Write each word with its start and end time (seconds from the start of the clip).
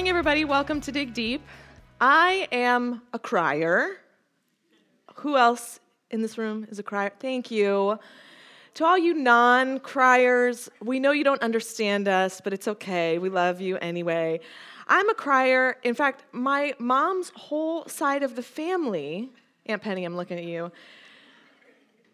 morning, 0.00 0.08
everybody. 0.08 0.46
Welcome 0.46 0.80
to 0.80 0.92
Dig 0.92 1.12
Deep. 1.12 1.42
I 2.00 2.48
am 2.52 3.02
a 3.12 3.18
crier. 3.18 3.98
Who 5.16 5.36
else 5.36 5.78
in 6.10 6.22
this 6.22 6.38
room 6.38 6.66
is 6.70 6.78
a 6.78 6.82
crier? 6.82 7.12
Thank 7.20 7.50
you. 7.50 7.98
To 8.76 8.84
all 8.86 8.96
you 8.96 9.12
non 9.12 9.78
criers, 9.80 10.70
we 10.82 11.00
know 11.00 11.10
you 11.10 11.22
don't 11.22 11.42
understand 11.42 12.08
us, 12.08 12.40
but 12.40 12.54
it's 12.54 12.66
okay. 12.66 13.18
We 13.18 13.28
love 13.28 13.60
you 13.60 13.76
anyway. 13.76 14.40
I'm 14.88 15.06
a 15.10 15.14
crier. 15.14 15.76
In 15.82 15.92
fact, 15.92 16.24
my 16.32 16.72
mom's 16.78 17.30
whole 17.36 17.86
side 17.86 18.22
of 18.22 18.36
the 18.36 18.42
family, 18.42 19.28
Aunt 19.66 19.82
Penny, 19.82 20.06
I'm 20.06 20.16
looking 20.16 20.38
at 20.38 20.44
you, 20.44 20.72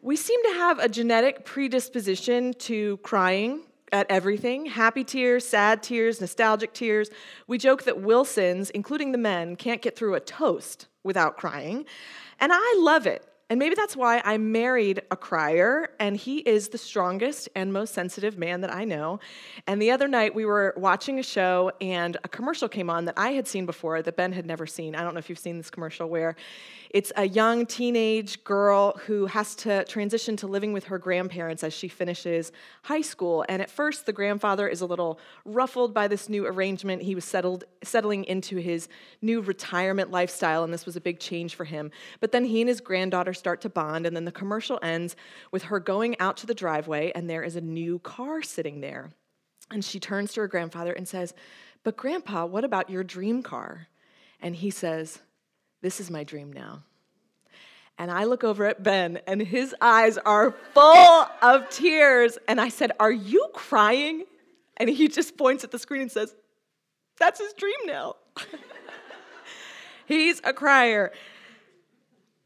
we 0.03 0.17
seem 0.17 0.43
to 0.43 0.55
have 0.55 0.81
a 0.81 0.89
genetic 0.89 1.45
predisposition 1.45 2.53
to 2.55 2.97
crying 2.97 3.61
at 3.97 4.07
everything 4.11 4.67
happy 4.67 5.03
tears, 5.03 5.47
sad 5.47 5.83
tears, 5.83 6.21
nostalgic 6.21 6.75
tears. 6.75 7.09
We 7.47 7.57
joke 7.57 7.85
that 7.85 8.03
Wilsons, 8.03 8.69
including 8.71 9.13
the 9.13 9.19
men, 9.19 9.57
can't 9.57 9.81
get 9.81 9.97
through 9.97 10.15
a 10.15 10.21
toast 10.21 10.87
without 11.03 11.39
crying. 11.39 11.87
And 12.39 12.53
I 12.55 12.75
love 12.79 13.07
it. 13.07 13.27
And 13.49 13.61
maybe 13.61 13.77
that's 13.77 13.97
why 13.97 14.21
I 14.25 14.39
married 14.39 15.03
a 15.13 15.17
crier, 15.17 15.91
and 16.01 16.17
he 16.17 16.39
is 16.39 16.71
the 16.71 16.79
strongest 16.79 17.49
and 17.55 17.73
most 17.73 17.95
sensitive 17.95 18.37
man 18.37 18.61
that 18.63 18.75
I 18.75 18.85
know. 18.85 19.21
And 19.69 19.81
the 19.81 19.93
other 19.93 20.09
night, 20.09 20.35
we 20.35 20.45
were 20.45 20.75
watching 20.77 21.21
a 21.21 21.23
show, 21.23 21.71
and 21.81 22.17
a 22.25 22.29
commercial 22.29 22.69
came 22.69 22.91
on 22.91 23.05
that 23.05 23.15
I 23.17 23.31
had 23.31 23.47
seen 23.47 23.65
before 23.65 24.03
that 24.03 24.17
Ben 24.17 24.33
had 24.33 24.47
never 24.47 24.67
seen. 24.67 24.97
I 24.97 25.05
don't 25.05 25.15
know 25.15 25.21
if 25.21 25.29
you've 25.31 25.39
seen 25.39 25.59
this 25.59 25.71
commercial 25.71 26.09
where 26.09 26.35
it's 26.97 27.13
a 27.15 27.29
young 27.29 27.67
teenage 27.67 28.43
girl 28.43 28.99
who 29.05 29.27
has 29.27 29.55
to 29.55 29.85
transition 29.85 30.35
to 30.35 30.47
living 30.47 30.73
with 30.73 30.85
her 30.85 30.97
grandparents 30.97 31.63
as 31.63 31.75
she 31.75 31.89
finishes 31.89 32.53
high 32.85 33.03
school. 33.03 33.45
And 33.51 33.61
at 33.61 33.69
first, 33.69 34.07
the 34.07 34.15
grandfather 34.15 34.67
is 34.67 34.81
a 34.81 34.87
little 34.87 35.21
ruffled 35.45 35.93
by 35.93 36.09
this 36.09 36.31
new 36.31 36.47
arrangement. 36.47 37.03
He 37.03 37.15
was 37.15 37.27
settled, 37.27 37.65
settling 37.85 38.25
into 38.25 38.57
his 38.57 38.89
new 39.21 39.43
retirement 39.43 40.11
lifestyle, 40.11 40.65
and 40.65 40.73
this 40.73 40.87
was 40.87 40.97
a 40.97 41.01
big 41.03 41.21
change 41.21 41.55
for 41.55 41.67
him. 41.67 41.91
But 42.21 42.33
then 42.33 42.47
he 42.47 42.63
and 42.63 42.69
his 42.71 42.81
granddaughter 42.81 43.35
start 43.35 43.61
to 43.61 43.69
bond, 43.69 44.07
and 44.07 44.17
then 44.17 44.25
the 44.25 44.33
commercial 44.33 44.79
ends 44.83 45.17
with 45.53 45.65
her 45.65 45.79
going 45.79 46.19
out 46.19 46.39
to 46.39 46.47
the 46.47 46.55
driveway, 46.55 47.13
and 47.15 47.29
there 47.29 47.43
is 47.43 47.57
a 47.57 47.61
new 47.61 47.99
car 47.99 48.41
sitting 48.41 48.81
there. 48.81 49.11
And 49.71 49.85
she 49.85 50.01
turns 50.01 50.33
to 50.33 50.41
her 50.41 50.49
grandfather 50.49 50.95
and 50.95 51.07
says, 51.07 51.35
But, 51.85 51.99
Grandpa, 51.99 52.47
what 52.47 52.65
about 52.65 52.89
your 52.89 53.05
dream 53.05 53.43
car? 53.43 53.89
And 54.41 54.57
he 54.57 54.71
says, 54.71 55.21
this 55.87 56.01
is 56.01 56.11
my 56.11 56.25
dream 56.25 56.53
now. 56.53 56.83
And 57.97 58.11
I 58.11 58.25
look 58.25 58.43
over 58.43 58.65
at 58.65 58.83
Ben, 58.83 59.21
and 59.29 59.41
his 59.41 59.73
eyes 59.81 60.19
are 60.19 60.51
full 60.75 61.27
of 61.41 61.71
tears. 61.71 62.39
And 62.49 62.61
I 62.61 62.71
said, 62.71 62.91
Are 62.99 63.13
you 63.13 63.47
crying? 63.55 64.25
And 64.79 64.91
he 64.91 65.07
just 65.07 65.39
points 65.39 65.63
at 65.63 65.71
the 65.71 65.79
screen 65.79 66.03
and 66.03 66.11
says, 66.11 66.35
That's 67.21 67.39
his 67.39 67.53
dream 67.53 67.77
now. 67.87 68.17
He's 70.07 70.41
a 70.43 70.53
crier. 70.53 71.13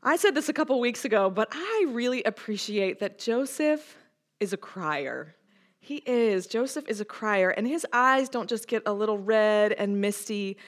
I 0.03 0.17
said 0.17 0.35
this 0.35 0.51
a 0.51 0.53
couple 0.53 0.79
weeks 0.79 1.07
ago, 1.07 1.31
but 1.31 1.49
I 1.51 1.87
really 1.89 2.23
appreciate 2.25 3.01
that 3.01 3.19
Joseph 3.19 3.97
is 4.39 4.53
a 4.53 4.59
crier. 4.59 5.35
He 5.79 6.03
is. 6.05 6.47
Joseph 6.47 6.85
is 6.89 7.01
a 7.01 7.07
crier, 7.07 7.49
and 7.49 7.67
his 7.67 7.87
eyes 7.91 8.29
don't 8.29 8.51
just 8.51 8.69
get 8.69 8.83
a 8.85 8.93
little 8.93 9.17
red 9.17 9.73
and 9.73 9.99
misty. 9.99 10.59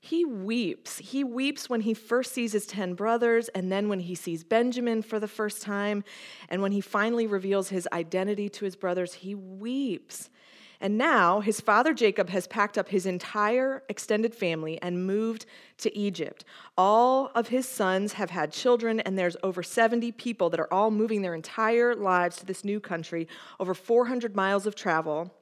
He 0.00 0.24
weeps. 0.24 0.98
He 0.98 1.24
weeps 1.24 1.68
when 1.68 1.80
he 1.80 1.92
first 1.92 2.32
sees 2.32 2.52
his 2.52 2.66
10 2.66 2.94
brothers, 2.94 3.48
and 3.48 3.70
then 3.70 3.88
when 3.88 4.00
he 4.00 4.14
sees 4.14 4.44
Benjamin 4.44 5.02
for 5.02 5.18
the 5.18 5.28
first 5.28 5.60
time, 5.60 6.04
and 6.48 6.62
when 6.62 6.72
he 6.72 6.80
finally 6.80 7.26
reveals 7.26 7.68
his 7.68 7.88
identity 7.92 8.48
to 8.50 8.64
his 8.64 8.76
brothers, 8.76 9.14
he 9.14 9.34
weeps. 9.34 10.30
And 10.80 10.96
now 10.96 11.40
his 11.40 11.60
father 11.60 11.92
Jacob 11.92 12.30
has 12.30 12.46
packed 12.46 12.78
up 12.78 12.88
his 12.88 13.06
entire 13.06 13.82
extended 13.88 14.32
family 14.32 14.80
and 14.80 15.04
moved 15.04 15.46
to 15.78 15.96
Egypt. 15.96 16.44
All 16.76 17.32
of 17.34 17.48
his 17.48 17.66
sons 17.66 18.12
have 18.12 18.30
had 18.30 18.52
children, 18.52 19.00
and 19.00 19.18
there's 19.18 19.36
over 19.42 19.64
70 19.64 20.12
people 20.12 20.50
that 20.50 20.60
are 20.60 20.72
all 20.72 20.92
moving 20.92 21.22
their 21.22 21.34
entire 21.34 21.96
lives 21.96 22.36
to 22.36 22.46
this 22.46 22.64
new 22.64 22.78
country, 22.78 23.26
over 23.58 23.74
400 23.74 24.36
miles 24.36 24.66
of 24.66 24.76
travel. 24.76 25.34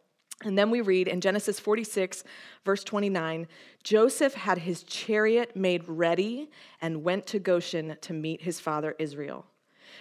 And 0.46 0.56
then 0.56 0.70
we 0.70 0.80
read 0.80 1.08
in 1.08 1.20
Genesis 1.20 1.58
46, 1.58 2.22
verse 2.64 2.84
29 2.84 3.48
Joseph 3.82 4.34
had 4.34 4.58
his 4.58 4.84
chariot 4.84 5.56
made 5.56 5.82
ready 5.88 6.50
and 6.80 7.02
went 7.02 7.26
to 7.26 7.40
Goshen 7.40 7.96
to 8.00 8.12
meet 8.12 8.42
his 8.42 8.60
father 8.60 8.94
Israel. 8.98 9.44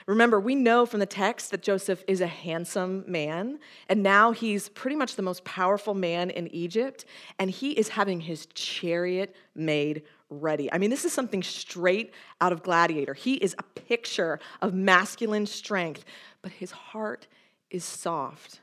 Remember, 0.06 0.40
we 0.40 0.54
know 0.54 0.86
from 0.86 1.00
the 1.00 1.08
text 1.08 1.50
that 1.50 1.64
Joseph 1.64 2.04
is 2.08 2.22
a 2.22 2.28
handsome 2.28 3.04
man, 3.08 3.60
and 3.90 4.04
now 4.04 4.32
he's 4.32 4.70
pretty 4.70 4.96
much 4.96 5.16
the 5.16 5.24
most 5.24 5.44
powerful 5.46 5.96
man 5.96 6.30
in 6.30 6.48
Egypt, 6.50 7.06
and 7.40 7.50
he 7.50 7.72
is 7.72 7.90
having 7.90 8.20
his 8.20 8.46
chariot 8.54 9.36
made 9.56 10.04
ready. 10.30 10.72
I 10.72 10.78
mean, 10.78 10.92
this 10.92 11.06
is 11.06 11.14
something 11.14 11.42
straight 11.42 12.14
out 12.40 12.52
of 12.52 12.62
Gladiator. 12.62 13.16
He 13.16 13.36
is 13.36 13.56
a 13.58 13.64
picture 13.64 14.40
of 14.62 14.76
masculine 14.76 15.48
strength, 15.48 16.06
but 16.44 16.52
his 16.52 16.72
heart 16.72 17.26
is 17.72 17.84
soft. 17.84 18.62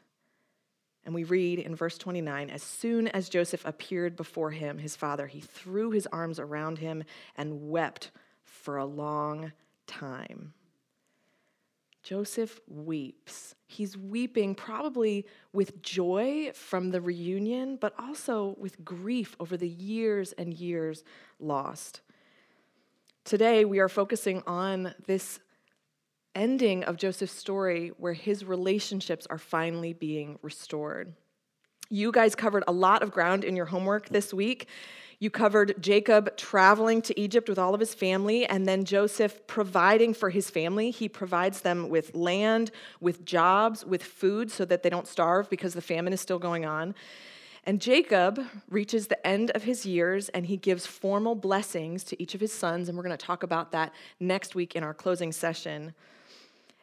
And 1.04 1.14
we 1.14 1.24
read 1.24 1.58
in 1.58 1.74
verse 1.74 1.98
29 1.98 2.50
as 2.50 2.62
soon 2.62 3.08
as 3.08 3.28
Joseph 3.28 3.64
appeared 3.64 4.16
before 4.16 4.50
him, 4.50 4.78
his 4.78 4.94
father, 4.94 5.26
he 5.26 5.40
threw 5.40 5.90
his 5.90 6.06
arms 6.08 6.38
around 6.38 6.78
him 6.78 7.02
and 7.36 7.68
wept 7.70 8.12
for 8.44 8.76
a 8.76 8.84
long 8.84 9.52
time. 9.86 10.54
Joseph 12.02 12.60
weeps. 12.68 13.54
He's 13.66 13.96
weeping 13.96 14.54
probably 14.54 15.24
with 15.52 15.82
joy 15.82 16.50
from 16.52 16.91
the 16.91 17.00
reunion, 17.00 17.76
but 17.76 17.94
also 17.98 18.56
with 18.58 18.84
grief 18.84 19.36
over 19.38 19.56
the 19.56 19.68
years 19.68 20.32
and 20.32 20.52
years 20.52 21.04
lost. 21.38 22.00
Today, 23.24 23.64
we 23.64 23.78
are 23.78 23.88
focusing 23.88 24.42
on 24.48 24.94
this 25.06 25.38
ending 26.34 26.84
of 26.84 26.97
Joseph's 26.97 27.32
story 27.32 27.93
where 27.98 28.12
his 28.12 28.44
relationships 28.44 29.26
are 29.31 29.38
finally 29.38 29.93
being 29.93 30.38
restored. 30.43 31.15
You 31.91 32.10
guys 32.10 32.34
covered 32.34 32.65
a 32.66 32.72
lot 32.72 33.03
of 33.03 33.10
ground 33.10 33.44
in 33.44 33.54
your 33.54 33.66
homework 33.66 34.09
this 34.09 34.32
week. 34.32 34.69
You 35.19 35.31
covered 35.31 35.81
Jacob 35.81 36.37
traveling 36.37 37.00
to 37.03 37.21
Egypt 37.21 37.48
with 37.48 37.59
all 37.59 37.75
of 37.75 37.81
his 37.81 37.94
family, 37.94 38.44
and 38.44 38.66
then 38.66 38.84
Joseph 38.84 39.47
providing 39.47 40.15
for 40.15 40.31
his 40.31 40.50
family. 40.50 40.91
He 40.91 41.09
provides 41.09 41.60
them 41.60 41.91
with 41.91 42.15
land, 42.15 42.72
with 43.00 43.25
jobs, 43.25 43.84
with 43.84 44.03
food 44.03 44.50
so 44.50 44.65
that 44.65 44.82
they 44.82 44.91
don't 44.91 45.06
starve 45.06 45.48
because 45.48 45.75
the 45.75 45.81
famine 45.81 46.12
is 46.12 46.21
still 46.21 46.41
going 46.41 46.65
on. 46.65 46.94
And 47.65 47.81
Jacob 47.81 48.44
reaches 48.69 49.06
the 49.06 49.25
end 49.25 49.53
of 49.53 49.62
his 49.62 49.87
years 49.87 50.28
and 50.31 50.47
he 50.47 50.56
gives 50.56 50.84
formal 50.84 51.37
blessings 51.37 52.03
to 52.04 52.21
each 52.21 52.34
of 52.34 52.41
his 52.41 52.53
sons, 52.53 52.88
and 52.88 52.98
we're 52.98 53.04
going 53.04 53.16
to 53.16 53.26
talk 53.26 53.44
about 53.44 53.71
that 53.71 53.92
next 54.19 54.56
week 54.56 54.75
in 54.75 54.82
our 54.82 54.94
closing 54.94 55.31
session. 55.31 55.94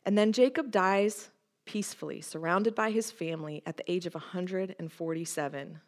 And 0.05 0.17
then 0.17 0.31
Jacob 0.31 0.71
dies 0.71 1.29
peacefully, 1.65 2.21
surrounded 2.21 2.73
by 2.73 2.91
his 2.91 3.11
family 3.11 3.61
at 3.65 3.77
the 3.77 3.91
age 3.91 4.05
of 4.05 4.15
147. 4.15 5.79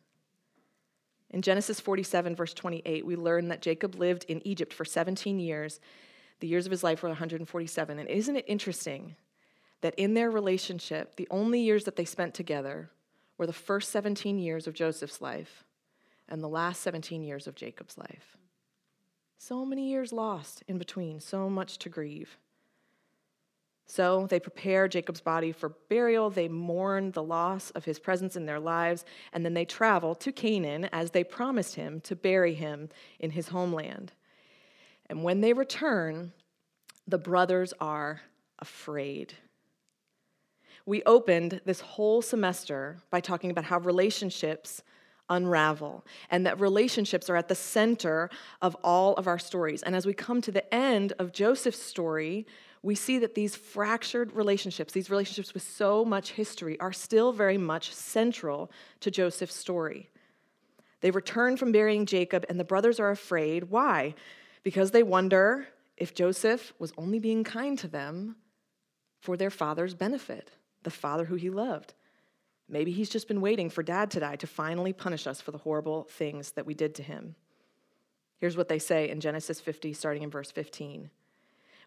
In 1.32 1.42
Genesis 1.42 1.80
47, 1.80 2.36
verse 2.36 2.54
28, 2.54 3.06
we 3.06 3.16
learn 3.16 3.48
that 3.48 3.62
Jacob 3.62 3.96
lived 3.96 4.26
in 4.28 4.46
Egypt 4.46 4.74
for 4.74 4.86
17 4.86 5.40
years. 5.40 5.80
The 6.40 6.48
years 6.48 6.66
of 6.66 6.72
his 6.72 6.84
life 6.84 7.02
were 7.02 7.10
147. 7.10 8.00
And 8.00 8.10
isn't 8.10 8.36
it 8.36 8.46
interesting 8.48 9.16
that 9.80 9.96
in 9.96 10.14
their 10.14 10.30
relationship, 10.30 11.16
the 11.16 11.28
only 11.32 11.62
years 11.62 11.86
that 11.86 11.96
they 11.96 12.06
spent 12.06 12.34
together 12.34 12.92
were 13.38 13.48
the 13.48 13.54
first 13.54 13.92
17 13.92 14.38
years 14.38 14.68
of 14.68 14.74
Joseph's 14.74 15.22
life 15.22 15.64
and 16.28 16.44
the 16.44 16.50
last 16.50 16.82
17 16.82 17.24
years 17.24 17.48
of 17.48 17.56
Jacob's 17.56 17.98
life? 17.98 18.38
So 19.38 19.66
many 19.66 19.90
years 19.90 20.14
lost 20.14 20.64
in 20.68 20.78
between, 20.78 21.20
so 21.20 21.50
much 21.50 21.80
to 21.80 21.90
grieve. 21.90 22.38
So 23.92 24.26
they 24.30 24.40
prepare 24.40 24.88
Jacob's 24.88 25.20
body 25.20 25.52
for 25.52 25.76
burial. 25.90 26.30
They 26.30 26.48
mourn 26.48 27.12
the 27.12 27.22
loss 27.22 27.72
of 27.72 27.84
his 27.84 28.00
presence 28.00 28.38
in 28.38 28.46
their 28.46 28.58
lives. 28.58 29.04
And 29.34 29.44
then 29.44 29.54
they 29.54 29.66
travel 29.66 30.16
to 30.16 30.32
Canaan 30.32 30.86
as 30.94 31.12
they 31.12 31.26
promised 31.26 31.76
him 31.76 32.00
to 32.06 32.16
bury 32.16 32.54
him 32.54 32.88
in 33.20 33.32
his 33.32 33.50
homeland. 33.50 34.14
And 35.08 35.26
when 35.26 35.42
they 35.42 35.52
return, 35.52 36.32
the 37.06 37.18
brothers 37.18 37.74
are 37.82 38.22
afraid. 38.60 39.34
We 40.86 41.04
opened 41.04 41.60
this 41.66 41.82
whole 41.82 42.22
semester 42.22 43.00
by 43.10 43.20
talking 43.20 43.52
about 43.52 43.66
how 43.66 43.80
relationships 43.80 44.84
unravel 45.30 46.06
and 46.30 46.46
that 46.46 46.62
relationships 46.62 47.30
are 47.30 47.36
at 47.36 47.50
the 47.50 47.56
center 47.56 48.30
of 48.62 48.74
all 48.86 49.16
of 49.16 49.28
our 49.28 49.40
stories. 49.40 49.84
And 49.84 49.98
as 49.98 50.06
we 50.06 50.14
come 50.14 50.40
to 50.44 50.52
the 50.52 50.74
end 50.74 51.12
of 51.20 51.34
Joseph's 51.34 51.84
story, 51.84 52.48
we 52.84 52.96
see 52.96 53.20
that 53.20 53.36
these 53.36 53.56
fractured 53.56 54.34
relationships, 54.34 54.94
these 54.94 55.10
relationships 55.10 55.54
with 55.54 55.64
so 55.64 56.04
much 56.04 56.32
history, 56.32 56.80
are 56.80 56.94
still 56.94 57.32
very 57.32 57.58
much 57.58 57.94
central 57.94 58.72
to 59.02 59.12
Joseph's 59.12 59.56
story. 59.56 60.10
They 61.02 61.12
return 61.12 61.58
from 61.58 61.72
burying 61.72 62.06
Jacob, 62.06 62.46
and 62.50 62.60
the 62.60 62.64
brothers 62.64 63.00
are 63.00 63.12
afraid. 63.12 63.66
Why? 63.66 64.16
Because 64.64 64.92
they 64.92 65.04
wonder 65.04 65.68
if 65.98 66.16
Joseph 66.16 66.74
was 66.80 66.94
only 66.98 67.20
being 67.20 67.44
kind 67.44 67.78
to 67.80 67.88
them 67.88 68.36
for 69.20 69.38
their 69.38 69.50
father's 69.52 69.94
benefit, 69.94 70.52
the 70.82 70.90
father 70.90 71.26
who 71.26 71.36
he 71.36 71.50
loved. 71.50 71.94
Maybe 72.68 72.92
he's 72.92 73.10
just 73.10 73.28
been 73.28 73.42
waiting 73.42 73.70
for 73.70 73.84
dad 73.84 74.10
to 74.12 74.20
die 74.22 74.38
to 74.38 74.48
finally 74.48 74.94
punish 74.94 75.28
us 75.28 75.42
for 75.42 75.52
the 75.52 75.58
horrible 75.60 76.08
things 76.10 76.54
that 76.54 76.66
we 76.66 76.74
did 76.74 76.96
to 76.96 77.04
him. 77.04 77.36
Here's 78.38 78.58
what 78.58 78.70
they 78.70 78.80
say 78.80 79.10
in 79.10 79.20
Genesis 79.20 79.60
50, 79.60 79.94
starting 79.94 80.24
in 80.24 80.32
verse 80.32 80.50
15. 80.50 81.12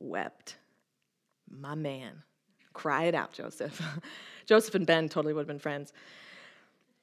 wept. 0.00 0.56
My 1.48 1.74
man. 1.74 2.22
Cry 2.72 3.04
it 3.04 3.14
out, 3.14 3.32
Joseph. 3.32 3.80
Joseph 4.46 4.74
and 4.74 4.86
Ben 4.86 5.08
totally 5.08 5.32
would 5.32 5.42
have 5.42 5.48
been 5.48 5.58
friends. 5.58 5.92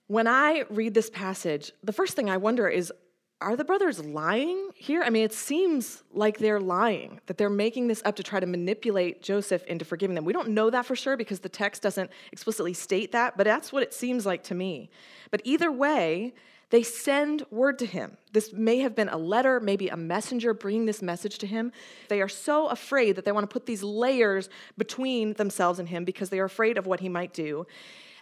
When 0.08 0.28
I 0.28 0.64
read 0.70 0.94
this 0.94 1.10
passage, 1.10 1.72
the 1.84 1.94
first 1.94 2.16
thing 2.16 2.30
I 2.30 2.38
wonder 2.38 2.68
is 2.68 2.92
are 3.40 3.56
the 3.56 3.64
brothers 3.64 4.04
lying 4.04 4.72
here? 4.74 5.04
I 5.04 5.12
mean, 5.12 5.24
it 5.24 5.34
seems 5.34 6.04
like 6.12 6.40
they're 6.40 6.60
lying, 6.60 7.22
that 7.28 7.38
they're 7.38 7.52
making 7.52 7.88
this 7.88 8.02
up 8.04 8.16
to 8.16 8.24
try 8.24 8.40
to 8.40 8.48
manipulate 8.48 9.22
Joseph 9.22 9.64
into 9.66 9.86
forgiving 9.86 10.16
them. 10.16 10.26
We 10.26 10.34
don't 10.34 10.50
know 10.50 10.72
that 10.72 10.88
for 10.88 10.96
sure 10.96 11.16
because 11.16 11.42
the 11.42 11.50
text 11.50 11.84
doesn't 11.84 12.10
explicitly 12.32 12.74
state 12.74 13.12
that, 13.12 13.38
but 13.38 13.44
that's 13.44 13.72
what 13.72 13.84
it 13.84 13.94
seems 13.94 14.26
like 14.26 14.42
to 14.46 14.56
me. 14.56 14.90
But 15.30 15.42
either 15.44 15.72
way, 15.72 16.34
they 16.70 16.84
send 16.84 17.46
word 17.50 17.80
to 17.80 17.86
him. 17.86 18.18
This 18.34 18.52
may 18.52 18.80
have 18.80 18.96
been 18.96 19.10
a 19.10 19.18
letter, 19.18 19.60
maybe 19.60 19.88
a 19.88 19.96
messenger 19.96 20.54
bringing 20.54 20.86
this 20.86 21.02
message 21.02 21.38
to 21.40 21.48
him. 21.48 21.72
They 22.10 22.22
are 22.22 22.28
so 22.28 22.68
afraid 22.68 23.16
that 23.16 23.26
they 23.26 23.32
want 23.32 23.50
to 23.50 23.54
put 23.54 23.66
these 23.66 23.84
layers 23.84 24.50
between 24.78 25.34
themselves 25.34 25.80
and 25.80 25.88
him 25.88 26.04
because 26.04 26.30
they 26.30 26.40
are 26.40 26.46
afraid 26.46 26.78
of 26.78 26.86
what 26.86 27.00
he 27.00 27.10
might 27.10 27.34
do. 27.34 27.66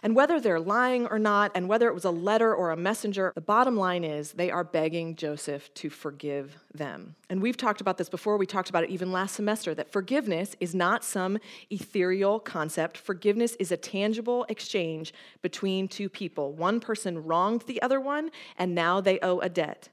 And 0.02 0.14
whether 0.14 0.40
they're 0.40 0.60
lying 0.60 1.06
or 1.06 1.18
not, 1.18 1.52
and 1.54 1.68
whether 1.68 1.88
it 1.88 1.94
was 1.94 2.04
a 2.04 2.10
letter 2.10 2.54
or 2.54 2.70
a 2.70 2.76
messenger, 2.76 3.32
the 3.34 3.40
bottom 3.40 3.76
line 3.76 4.04
is 4.04 4.32
they 4.32 4.50
are 4.50 4.64
begging 4.64 5.16
Joseph 5.16 5.72
to 5.74 5.90
forgive 5.90 6.56
them. 6.74 7.16
And 7.30 7.40
we've 7.40 7.56
talked 7.56 7.80
about 7.80 7.98
this 7.98 8.08
before. 8.08 8.36
We 8.36 8.46
talked 8.46 8.68
about 8.68 8.84
it 8.84 8.90
even 8.90 9.10
last 9.10 9.34
semester 9.34 9.74
that 9.74 9.90
forgiveness 9.90 10.54
is 10.60 10.74
not 10.74 11.04
some 11.04 11.38
ethereal 11.70 12.38
concept. 12.38 12.98
Forgiveness 12.98 13.56
is 13.58 13.72
a 13.72 13.76
tangible 13.76 14.44
exchange 14.48 15.14
between 15.42 15.88
two 15.88 16.08
people. 16.08 16.52
One 16.52 16.80
person 16.80 17.24
wronged 17.24 17.62
the 17.62 17.80
other 17.82 18.00
one, 18.00 18.30
and 18.58 18.74
now 18.74 19.00
they 19.00 19.18
owe 19.20 19.40
a 19.40 19.48
debt. 19.48 19.88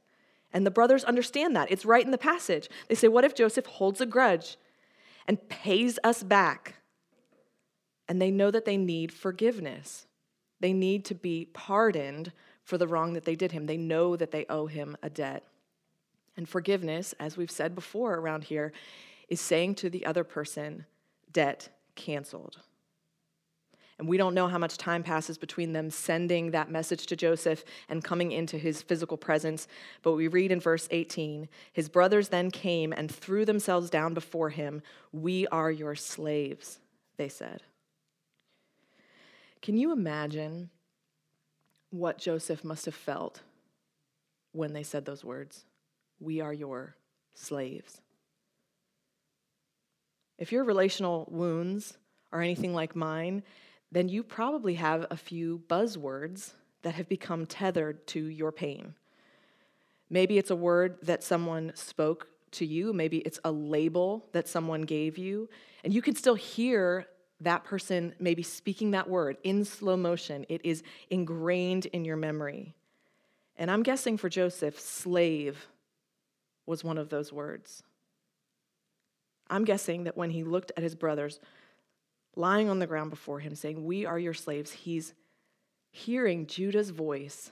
And 0.54 0.66
the 0.66 0.72
brothers 0.72 1.04
understand 1.04 1.56
that. 1.56 1.72
It's 1.72 1.86
right 1.86 2.06
in 2.06 2.12
the 2.12 2.18
passage. 2.18 2.70
They 2.88 2.96
say, 2.96 3.08
What 3.08 3.26
if 3.26 3.34
Joseph 3.34 3.66
holds 3.66 4.02
a 4.02 4.06
grudge 4.06 4.58
and 5.28 5.50
pays 5.50 5.98
us 6.04 6.22
back? 6.22 6.76
And 8.08 8.22
they 8.22 8.32
know 8.32 8.52
that 8.52 8.66
they 8.66 8.78
need 8.78 9.12
forgiveness. 9.12 10.08
They 10.60 10.74
need 10.74 11.06
to 11.06 11.16
be 11.16 11.50
pardoned 11.54 12.32
for 12.64 12.78
the 12.78 12.88
wrong 12.88 13.14
that 13.14 13.26
they 13.26 13.36
did 13.36 13.52
him. 13.52 13.66
They 13.66 13.78
know 13.78 14.16
that 14.16 14.32
they 14.32 14.46
owe 14.50 14.68
him 14.68 14.96
a 15.04 15.10
debt. 15.10 15.44
And 16.36 16.48
forgiveness, 16.48 17.14
as 17.20 17.38
we've 17.38 17.52
said 17.52 17.76
before 17.76 18.16
around 18.16 18.46
here, 18.46 18.72
is 19.30 19.42
saying 19.42 19.76
to 19.76 19.90
the 19.90 20.06
other 20.06 20.24
person, 20.24 20.86
debt 21.32 21.70
canceled. 21.96 22.60
And 24.00 24.08
we 24.08 24.18
don't 24.18 24.34
know 24.34 24.48
how 24.48 24.58
much 24.58 24.78
time 24.78 25.04
passes 25.04 25.38
between 25.38 25.74
them 25.74 25.90
sending 25.90 26.52
that 26.52 26.72
message 26.72 27.06
to 27.08 27.16
Joseph 27.16 27.64
and 27.90 28.04
coming 28.04 28.32
into 28.32 28.58
his 28.58 28.82
physical 28.82 29.18
presence. 29.18 29.68
But 30.02 30.14
we 30.14 30.28
read 30.28 30.52
in 30.52 30.60
verse 30.60 30.88
18 30.90 31.48
His 31.72 31.90
brothers 31.90 32.30
then 32.30 32.50
came 32.50 32.92
and 32.92 33.10
threw 33.10 33.46
themselves 33.46 33.90
down 33.90 34.14
before 34.14 34.50
him. 34.50 34.82
We 35.12 35.48
are 35.48 35.72
your 35.72 35.96
slaves, 35.96 36.80
they 37.18 37.30
said. 37.30 37.62
Can 39.63 39.77
you 39.77 39.94
imagine 39.94 40.69
what 41.89 42.18
Joseph 42.18 42.65
must 42.65 42.83
have 42.83 42.94
felt 42.94 43.39
when 44.51 44.74
they 44.74 44.83
said 44.83 45.06
those 45.06 45.24
words? 45.24 45.63
We 46.19 46.42
are 46.42 46.51
your 46.51 46.98
slaves. 47.33 48.01
If 50.38 50.51
your 50.51 50.65
relational 50.65 51.30
wounds 51.31 51.98
are 52.33 52.42
anything 52.42 52.74
like 52.74 52.94
mine, 52.94 53.42
then 53.89 54.10
you 54.10 54.21
probably 54.21 54.74
have 54.74 55.06
a 55.10 55.15
few 55.15 55.62
buzzwords 55.69 56.51
that 56.81 56.95
have 56.95 57.07
become 57.07 57.45
tethered 57.45 58.06
to 58.07 58.25
your 58.25 58.51
pain. 58.51 58.95
Maybe 60.10 60.38
it's 60.38 60.51
a 60.51 60.57
word 60.57 60.98
that 61.04 61.24
someone 61.24 61.71
spoke 61.74 62.27
to 62.51 62.65
you, 62.65 62.92
maybe 62.92 63.19
it's 63.19 63.39
a 63.45 63.51
label 63.51 64.27
that 64.33 64.50
someone 64.50 64.81
gave 64.81 65.18
you, 65.18 65.48
and 65.86 65.94
you 65.94 66.01
can 66.01 66.15
still 66.18 66.36
hear 66.36 67.07
that 67.44 67.63
person 67.63 68.13
may 68.19 68.34
be 68.34 68.44
speaking 68.44 68.92
that 68.92 69.10
word 69.10 69.38
in 69.44 69.66
slow 69.66 69.98
motion. 69.98 70.45
It 70.50 70.62
is 70.63 70.84
ingrained 71.10 71.86
in 71.88 72.06
your 72.06 72.18
memory. 72.18 72.75
And 73.57 73.69
I'm 73.69 73.84
guessing 73.84 74.18
for 74.18 74.30
Joseph, 74.30 74.80
slave 74.80 75.68
was 76.66 76.84
one 76.84 76.98
of 76.98 77.10
those 77.10 77.31
words. 77.31 77.84
I'm 79.50 79.66
guessing 79.66 80.06
that 80.06 80.18
when 80.18 80.31
he 80.31 80.44
looked 80.44 80.72
at 80.75 80.84
his 80.84 80.95
brothers 80.95 81.40
lying 82.36 82.69
on 82.69 82.80
the 82.80 82.88
ground 82.88 83.10
before 83.10 83.40
him, 83.40 83.56
saying, 83.56 83.84
We 83.84 84.06
are 84.06 84.18
your 84.18 84.34
slaves, 84.34 84.72
he's 84.72 85.13
hearing 85.92 86.48
Judah's 86.48 86.89
voice 86.89 87.51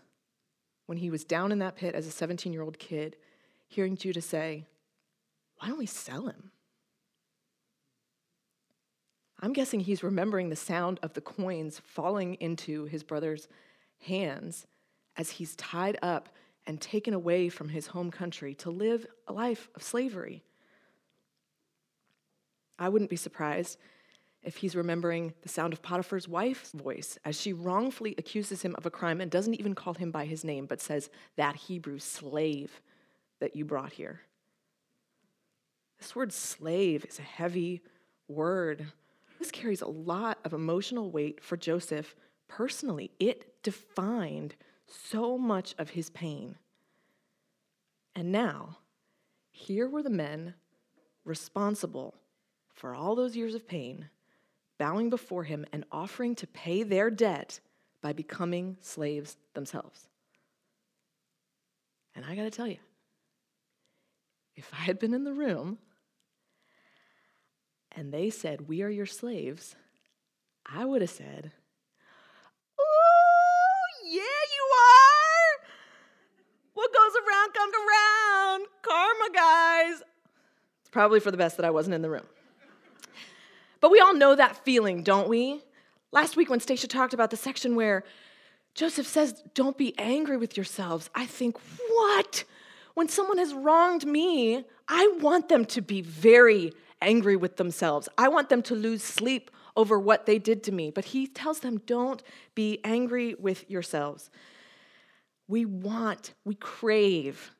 when 0.87 0.97
he 0.97 1.11
was 1.11 1.23
down 1.23 1.51
in 1.51 1.59
that 1.59 1.75
pit 1.75 1.93
as 1.93 2.07
a 2.07 2.11
17 2.11 2.51
year 2.51 2.63
old 2.63 2.79
kid, 2.79 3.15
hearing 3.67 3.95
Judah 3.95 4.21
say, 4.21 4.65
Why 5.57 5.67
don't 5.67 5.77
we 5.77 5.85
sell 5.85 6.27
him? 6.27 6.51
I'm 9.41 9.53
guessing 9.53 9.79
he's 9.79 10.03
remembering 10.03 10.49
the 10.49 10.55
sound 10.55 10.99
of 11.01 11.13
the 11.13 11.21
coins 11.21 11.81
falling 11.83 12.35
into 12.35 12.85
his 12.85 13.03
brother's 13.03 13.47
hands 14.05 14.67
as 15.17 15.31
he's 15.31 15.55
tied 15.55 15.97
up 16.01 16.29
and 16.67 16.79
taken 16.79 17.13
away 17.13 17.49
from 17.49 17.69
his 17.69 17.87
home 17.87 18.11
country 18.11 18.53
to 18.55 18.69
live 18.69 19.05
a 19.27 19.33
life 19.33 19.69
of 19.75 19.81
slavery. 19.81 20.43
I 22.77 22.89
wouldn't 22.89 23.09
be 23.09 23.15
surprised 23.15 23.77
if 24.43 24.57
he's 24.57 24.75
remembering 24.75 25.33
the 25.41 25.49
sound 25.49 25.73
of 25.73 25.81
Potiphar's 25.81 26.27
wife's 26.27 26.71
voice 26.71 27.17
as 27.25 27.39
she 27.39 27.53
wrongfully 27.53 28.15
accuses 28.17 28.63
him 28.63 28.75
of 28.77 28.85
a 28.85 28.91
crime 28.91 29.21
and 29.21 29.29
doesn't 29.29 29.59
even 29.59 29.75
call 29.75 29.93
him 29.93 30.11
by 30.11 30.25
his 30.25 30.43
name, 30.43 30.65
but 30.65 30.81
says, 30.81 31.09
That 31.35 31.55
Hebrew 31.55 31.99
slave 31.99 32.81
that 33.39 33.55
you 33.55 33.65
brought 33.65 33.93
here. 33.93 34.21
This 35.99 36.15
word 36.15 36.33
slave 36.33 37.05
is 37.05 37.19
a 37.19 37.23
heavy 37.23 37.81
word. 38.27 38.87
This 39.41 39.49
carries 39.49 39.81
a 39.81 39.87
lot 39.87 40.37
of 40.45 40.53
emotional 40.53 41.09
weight 41.09 41.43
for 41.43 41.57
Joseph 41.57 42.15
personally. 42.47 43.09
It 43.19 43.63
defined 43.63 44.53
so 44.85 45.35
much 45.35 45.73
of 45.79 45.89
his 45.89 46.11
pain. 46.11 46.57
And 48.15 48.31
now, 48.31 48.77
here 49.49 49.89
were 49.89 50.03
the 50.03 50.11
men 50.11 50.53
responsible 51.25 52.13
for 52.71 52.93
all 52.93 53.15
those 53.15 53.35
years 53.35 53.55
of 53.55 53.67
pain, 53.67 54.09
bowing 54.77 55.09
before 55.09 55.45
him 55.45 55.65
and 55.73 55.85
offering 55.91 56.35
to 56.35 56.45
pay 56.45 56.83
their 56.83 57.09
debt 57.09 57.61
by 57.99 58.13
becoming 58.13 58.77
slaves 58.79 59.37
themselves. 59.55 60.07
And 62.13 62.25
I 62.25 62.35
got 62.35 62.43
to 62.43 62.51
tell 62.51 62.67
you, 62.67 62.77
if 64.55 64.71
I 64.71 64.83
had 64.83 64.99
been 64.99 65.15
in 65.15 65.23
the 65.23 65.33
room, 65.33 65.79
and 67.95 68.13
they 68.13 68.29
said, 68.29 68.67
We 68.67 68.81
are 68.81 68.89
your 68.89 69.05
slaves, 69.05 69.75
I 70.65 70.85
would 70.85 71.01
have 71.01 71.09
said, 71.09 71.51
Oh, 72.79 73.83
yeah, 74.05 74.19
you 74.19 74.67
are. 74.79 75.67
What 76.73 76.93
goes 76.93 77.13
around 77.27 77.53
comes 77.53 77.73
around. 77.73 78.65
Karma, 78.81 79.33
guys. 79.33 80.01
It's 80.81 80.89
probably 80.89 81.19
for 81.19 81.31
the 81.31 81.37
best 81.37 81.57
that 81.57 81.65
I 81.65 81.69
wasn't 81.71 81.95
in 81.95 82.01
the 82.01 82.09
room. 82.09 82.25
But 83.79 83.91
we 83.91 83.99
all 83.99 84.13
know 84.13 84.35
that 84.35 84.63
feeling, 84.63 85.03
don't 85.03 85.27
we? 85.27 85.61
Last 86.11 86.35
week, 86.35 86.49
when 86.49 86.59
Stacia 86.59 86.87
talked 86.87 87.13
about 87.13 87.31
the 87.31 87.37
section 87.37 87.75
where 87.75 88.03
Joseph 88.75 89.07
says, 89.07 89.41
Don't 89.53 89.77
be 89.77 89.97
angry 89.97 90.37
with 90.37 90.55
yourselves, 90.55 91.09
I 91.15 91.25
think, 91.25 91.57
What? 91.89 92.43
When 92.93 93.07
someone 93.07 93.37
has 93.37 93.53
wronged 93.53 94.05
me, 94.05 94.65
I 94.87 95.07
want 95.21 95.49
them 95.49 95.65
to 95.65 95.81
be 95.81 96.01
very 96.01 96.73
angry 97.01 97.35
with 97.35 97.57
themselves. 97.57 98.07
I 98.17 98.27
want 98.27 98.49
them 98.49 98.61
to 98.63 98.75
lose 98.75 99.03
sleep 99.03 99.51
over 99.75 99.99
what 99.99 100.25
they 100.25 100.39
did 100.39 100.63
to 100.63 100.71
me. 100.71 100.91
But 100.91 101.05
he 101.05 101.27
tells 101.27 101.59
them, 101.59 101.81
don't 101.85 102.21
be 102.55 102.79
angry 102.83 103.35
with 103.35 103.69
yourselves. 103.69 104.29
We 105.47 105.65
want, 105.65 106.33
we 106.45 106.55
crave 106.55 107.51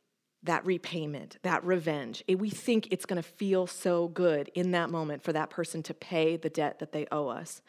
that 0.44 0.66
repayment, 0.66 1.38
that 1.44 1.64
revenge. 1.64 2.24
We 2.28 2.50
think 2.50 2.88
it's 2.92 3.06
going 3.06 3.22
to 3.22 3.28
feel 3.28 3.68
so 3.68 4.08
good 4.08 4.50
in 4.56 4.72
that 4.72 4.90
moment 4.90 5.24
for 5.24 5.34
that 5.34 5.50
person 5.50 5.84
to 5.84 5.94
pay 5.94 6.36
the 6.36 6.50
debt 6.50 6.80
that 6.80 6.92
they 6.92 7.06
owe 7.12 7.28
us. 7.28 7.62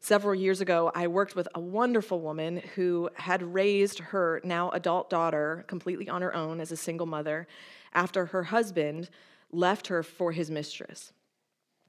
Several 0.00 0.34
years 0.34 0.60
ago, 0.60 0.92
I 0.94 1.06
worked 1.06 1.34
with 1.34 1.48
a 1.54 1.60
wonderful 1.60 2.20
woman 2.20 2.58
who 2.74 3.08
had 3.14 3.42
raised 3.54 3.98
her 3.98 4.40
now 4.44 4.70
adult 4.70 5.08
daughter 5.08 5.64
completely 5.66 6.08
on 6.08 6.20
her 6.20 6.34
own 6.34 6.60
as 6.60 6.70
a 6.70 6.76
single 6.76 7.06
mother 7.06 7.48
after 7.94 8.26
her 8.26 8.44
husband 8.44 9.08
left 9.54 9.88
her 9.88 10.02
for 10.02 10.32
his 10.32 10.50
mistress. 10.50 11.12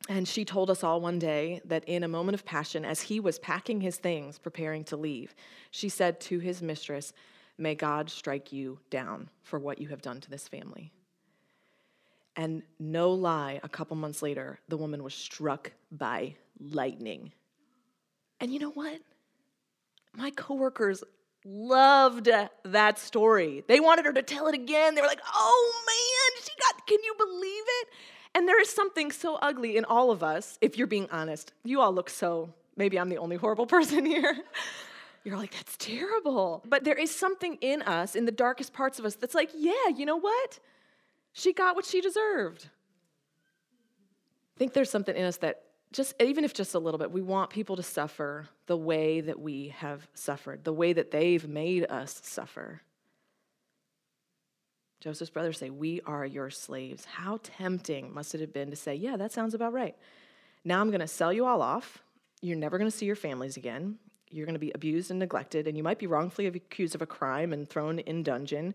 And 0.08 0.28
she 0.28 0.46
told 0.46 0.70
us 0.70 0.84
all 0.84 1.02
one 1.02 1.18
day 1.18 1.62
that 1.66 1.84
in 1.86 2.04
a 2.04 2.08
moment 2.08 2.36
of 2.36 2.46
passion, 2.46 2.86
as 2.86 3.02
he 3.02 3.20
was 3.20 3.40
packing 3.40 3.82
his 3.82 3.98
things, 3.98 4.38
preparing 4.38 4.84
to 4.86 4.98
leave, 4.98 5.34
she 5.72 5.90
said 5.90 6.20
to 6.22 6.40
his 6.40 6.62
mistress, 6.62 7.14
May 7.58 7.74
God 7.74 8.10
strike 8.10 8.52
you 8.52 8.80
down 8.90 9.30
for 9.42 9.58
what 9.58 9.80
you 9.80 9.88
have 9.88 10.02
done 10.02 10.20
to 10.22 10.30
this 10.30 10.48
family. 10.48 10.92
And 12.36 12.64
no 12.80 13.12
lie, 13.12 13.62
a 13.64 13.70
couple 13.70 13.96
months 13.96 14.22
later, 14.22 14.60
the 14.68 14.78
woman 14.78 15.02
was 15.04 15.14
struck 15.14 15.72
by 15.90 16.36
lightning 16.60 17.32
and 18.40 18.52
you 18.52 18.60
know 18.60 18.72
what? 18.72 19.00
My 20.14 20.32
coworkers 20.32 21.04
loved 21.46 22.28
that 22.64 23.00
story. 23.00 23.64
They 23.68 23.80
wanted 23.80 24.06
her 24.06 24.14
to 24.14 24.24
tell 24.24 24.48
it 24.48 24.56
again. 24.56 24.96
They 24.96 25.02
were 25.02 25.08
like, 25.08 25.22
oh 25.34 25.74
man, 25.86 26.44
she 26.44 26.52
got, 26.60 26.88
can 26.88 26.98
you 27.04 27.14
believe 27.18 27.64
it? 27.82 27.88
And 28.34 28.48
there 28.48 28.60
is 28.60 28.70
something 28.70 29.12
so 29.12 29.36
ugly 29.36 29.78
in 29.78 29.86
all 29.86 30.12
of 30.12 30.24
us, 30.24 30.58
if 30.60 30.78
you're 30.78 30.88
being 30.88 31.08
honest. 31.12 31.54
You 31.64 31.82
all 31.82 31.94
look 31.94 32.10
so, 32.10 32.54
maybe 32.76 33.00
I'm 33.00 33.10
the 33.10 33.18
only 33.18 33.38
horrible 33.38 33.66
person 33.78 34.06
here. 34.06 34.36
You're 35.24 35.38
like, 35.38 35.52
that's 35.52 35.78
terrible. 35.78 36.64
But 36.68 36.84
there 36.84 36.96
is 36.96 37.14
something 37.14 37.58
in 37.62 37.82
us, 37.84 38.16
in 38.16 38.26
the 38.26 38.32
darkest 38.32 38.74
parts 38.74 39.00
of 39.00 39.06
us, 39.06 39.16
that's 39.16 39.36
like, 39.36 39.50
yeah, 39.56 39.88
you 39.96 40.06
know 40.06 40.18
what? 40.18 40.60
She 41.34 41.54
got 41.54 41.76
what 41.76 41.86
she 41.86 42.02
deserved. 42.02 42.70
I 44.56 44.60
think 44.60 44.74
there's 44.74 44.90
something 44.90 45.16
in 45.16 45.26
us 45.26 45.38
that 45.38 45.65
just 45.96 46.14
even 46.22 46.44
if 46.44 46.54
just 46.54 46.76
a 46.76 46.80
little 46.80 46.98
bit, 46.98 47.12
we 47.12 47.22
want 47.22 47.50
people 47.50 47.76
to 47.78 47.84
suffer 47.84 48.48
the 48.68 48.78
way 48.78 49.22
that 49.22 49.40
we 49.40 49.70
have 49.78 50.08
suffered, 50.14 50.64
the 50.64 50.74
way 50.74 50.94
that 50.94 51.12
they've 51.12 51.48
made 51.48 51.90
us 51.90 52.20
suffer. 52.24 52.82
Joseph's 55.00 55.30
brothers 55.30 55.58
say, 55.58 55.70
We 55.70 56.02
are 56.06 56.26
your 56.26 56.50
slaves. 56.50 57.06
How 57.06 57.40
tempting 57.44 58.14
must 58.14 58.36
it 58.36 58.42
have 58.42 58.54
been 58.54 58.72
to 58.72 58.76
say, 58.76 58.96
Yeah, 58.96 59.18
that 59.18 59.32
sounds 59.32 59.54
about 59.54 59.74
right. 59.74 59.96
Now 60.64 60.82
I'm 60.82 60.90
going 60.90 61.00
to 61.00 61.08
sell 61.08 61.32
you 61.32 61.46
all 61.46 61.62
off. 61.62 62.00
You're 62.42 62.58
never 62.58 62.78
going 62.78 62.90
to 62.90 62.96
see 62.96 63.06
your 63.06 63.16
families 63.16 63.56
again. 63.56 63.98
You're 64.32 64.46
going 64.46 64.56
to 64.56 64.60
be 64.60 64.72
abused 64.74 65.12
and 65.12 65.20
neglected, 65.20 65.68
and 65.68 65.78
you 65.78 65.84
might 65.84 66.00
be 66.00 66.08
wrongfully 66.08 66.48
accused 66.48 66.96
of 66.96 67.02
a 67.02 67.06
crime 67.06 67.54
and 67.54 67.70
thrown 67.70 68.00
in 68.00 68.24
dungeon. 68.24 68.74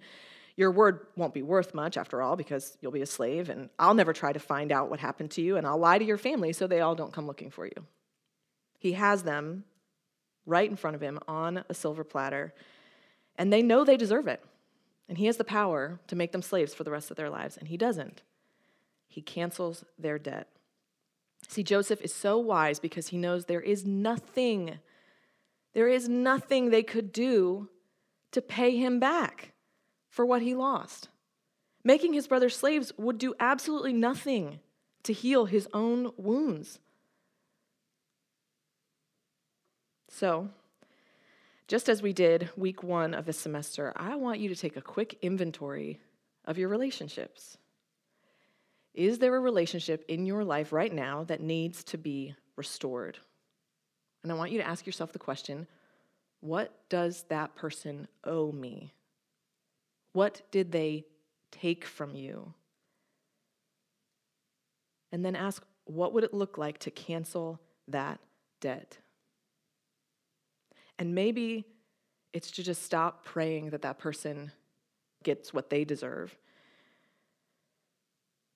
Your 0.61 0.71
word 0.71 1.07
won't 1.17 1.33
be 1.33 1.41
worth 1.41 1.73
much 1.73 1.97
after 1.97 2.21
all 2.21 2.37
because 2.37 2.77
you'll 2.83 2.93
be 2.93 3.01
a 3.01 3.07
slave, 3.07 3.49
and 3.49 3.71
I'll 3.79 3.95
never 3.95 4.13
try 4.13 4.31
to 4.31 4.39
find 4.39 4.71
out 4.71 4.91
what 4.91 5.01
happened 5.01 5.31
to 5.31 5.41
you, 5.41 5.57
and 5.57 5.67
I'll 5.67 5.79
lie 5.79 5.97
to 5.97 6.05
your 6.05 6.19
family 6.19 6.53
so 6.53 6.67
they 6.67 6.83
all 6.83 6.95
don't 6.95 7.15
come 7.15 7.27
looking 7.27 7.49
for 7.49 7.65
you. 7.65 7.87
He 8.79 8.93
has 8.93 9.23
them 9.23 9.65
right 10.45 10.69
in 10.69 10.77
front 10.77 10.97
of 10.97 11.01
him 11.01 11.19
on 11.27 11.65
a 11.71 11.73
silver 11.73 12.05
platter, 12.05 12.53
and 13.37 13.51
they 13.51 13.63
know 13.63 13.85
they 13.85 13.97
deserve 13.97 14.29
it. 14.29 14.45
And 15.09 15.17
he 15.17 15.25
has 15.25 15.39
the 15.39 15.45
power 15.45 15.99
to 16.09 16.15
make 16.15 16.31
them 16.31 16.43
slaves 16.43 16.75
for 16.75 16.85
the 16.85 16.91
rest 16.91 17.11
of 17.11 17.17
their 17.17 17.31
lives, 17.31 17.57
and 17.57 17.69
he 17.69 17.79
doesn't. 17.79 18.21
He 19.09 19.23
cancels 19.23 19.83
their 19.99 20.19
debt. 20.19 20.47
See, 21.49 21.63
Joseph 21.63 22.03
is 22.03 22.13
so 22.13 22.39
wise 22.39 22.79
because 22.79 23.09
he 23.09 23.17
knows 23.17 23.47
there 23.47 23.63
is 23.63 23.87
nothing, 23.87 24.79
there 25.73 25.89
is 25.89 26.07
nothing 26.07 26.69
they 26.69 26.83
could 26.83 27.15
do 27.15 27.71
to 28.33 28.43
pay 28.43 28.77
him 28.77 29.01
back 29.01 29.55
for 30.11 30.27
what 30.27 30.43
he 30.43 30.55
lost. 30.55 31.09
Making 31.83 32.13
his 32.13 32.27
brothers 32.27 32.57
slaves 32.57 32.93
would 32.99 33.17
do 33.17 33.35
absolutely 33.41 33.95
nothing 33.95 34.61
to 35.05 35.15
heal 35.15 35.47
his 35.47 35.67
own 35.73 36.13
wounds. 36.19 36.79
So, 40.09 40.51
just 41.69 41.89
as 41.89 42.03
we 42.03 42.13
did 42.13 42.51
week 42.57 42.83
one 42.83 43.15
of 43.15 43.25
this 43.25 43.39
semester, 43.39 43.93
I 43.97 44.17
want 44.17 44.41
you 44.41 44.49
to 44.49 44.57
take 44.57 44.77
a 44.77 44.83
quick 44.83 45.19
inventory 45.23 46.01
of 46.45 46.59
your 46.59 46.69
relationships. 46.69 47.57
Is 48.93 49.21
there 49.21 49.37
a 49.37 49.41
relationship 49.41 50.05
in 50.09 50.27
your 50.27 50.45
life 50.45 50.73
right 50.73 50.93
now 50.93 51.25
that 51.25 51.41
needs 51.41 51.85
to 51.85 51.97
be 51.97 52.35
restored? 52.57 53.19
And 54.23 54.33
I 54.33 54.35
want 54.35 54.51
you 54.51 54.59
to 54.59 54.67
ask 54.67 54.85
yourself 54.85 55.13
the 55.13 55.19
question 55.19 55.67
what 56.41 56.75
does 56.89 57.25
that 57.29 57.55
person 57.55 58.09
owe 58.25 58.51
me? 58.51 58.93
What 60.13 60.43
did 60.51 60.73
they 60.73 61.05
take 61.51 61.85
from 61.85 62.15
you? 62.15 62.55
And 65.13 65.25
then 65.25 65.37
ask, 65.37 65.63
what 65.85 66.13
would 66.13 66.25
it 66.25 66.35
look 66.35 66.59
like 66.59 66.79
to 66.79 66.91
cancel 66.91 67.61
that 67.89 68.21
debt? 68.61 68.99
And 70.99 71.15
maybe 71.15 71.67
it's 72.33 72.51
to 72.53 72.63
just 72.63 72.83
stop 72.83 73.25
praying 73.25 73.71
that 73.71 73.83
that 73.83 73.99
person 73.99 74.53
gets 75.25 75.53
what 75.53 75.71
they 75.71 75.85
deserve. 75.85 76.37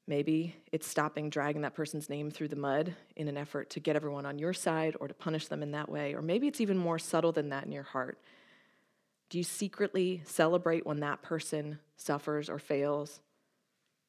Maybe 0.06 0.54
it's 0.70 0.86
stopping 0.86 1.30
dragging 1.30 1.62
that 1.62 1.74
person's 1.74 2.10
name 2.10 2.30
through 2.30 2.48
the 2.48 2.56
mud 2.56 2.94
in 3.16 3.26
an 3.26 3.38
effort 3.38 3.70
to 3.70 3.80
get 3.80 3.96
everyone 3.96 4.26
on 4.26 4.38
your 4.38 4.52
side 4.52 4.96
or 5.00 5.08
to 5.08 5.14
punish 5.14 5.48
them 5.48 5.62
in 5.62 5.72
that 5.72 5.88
way. 5.88 6.14
Or 6.14 6.20
maybe 6.20 6.46
it's 6.46 6.60
even 6.60 6.76
more 6.76 6.98
subtle 6.98 7.32
than 7.32 7.48
that 7.48 7.64
in 7.64 7.72
your 7.72 7.84
heart. 7.84 8.18
Do 9.30 9.38
you 9.38 9.44
secretly 9.44 10.22
celebrate 10.24 10.86
when 10.86 11.00
that 11.00 11.22
person 11.22 11.78
suffers 11.96 12.48
or 12.48 12.58
fails? 12.58 13.20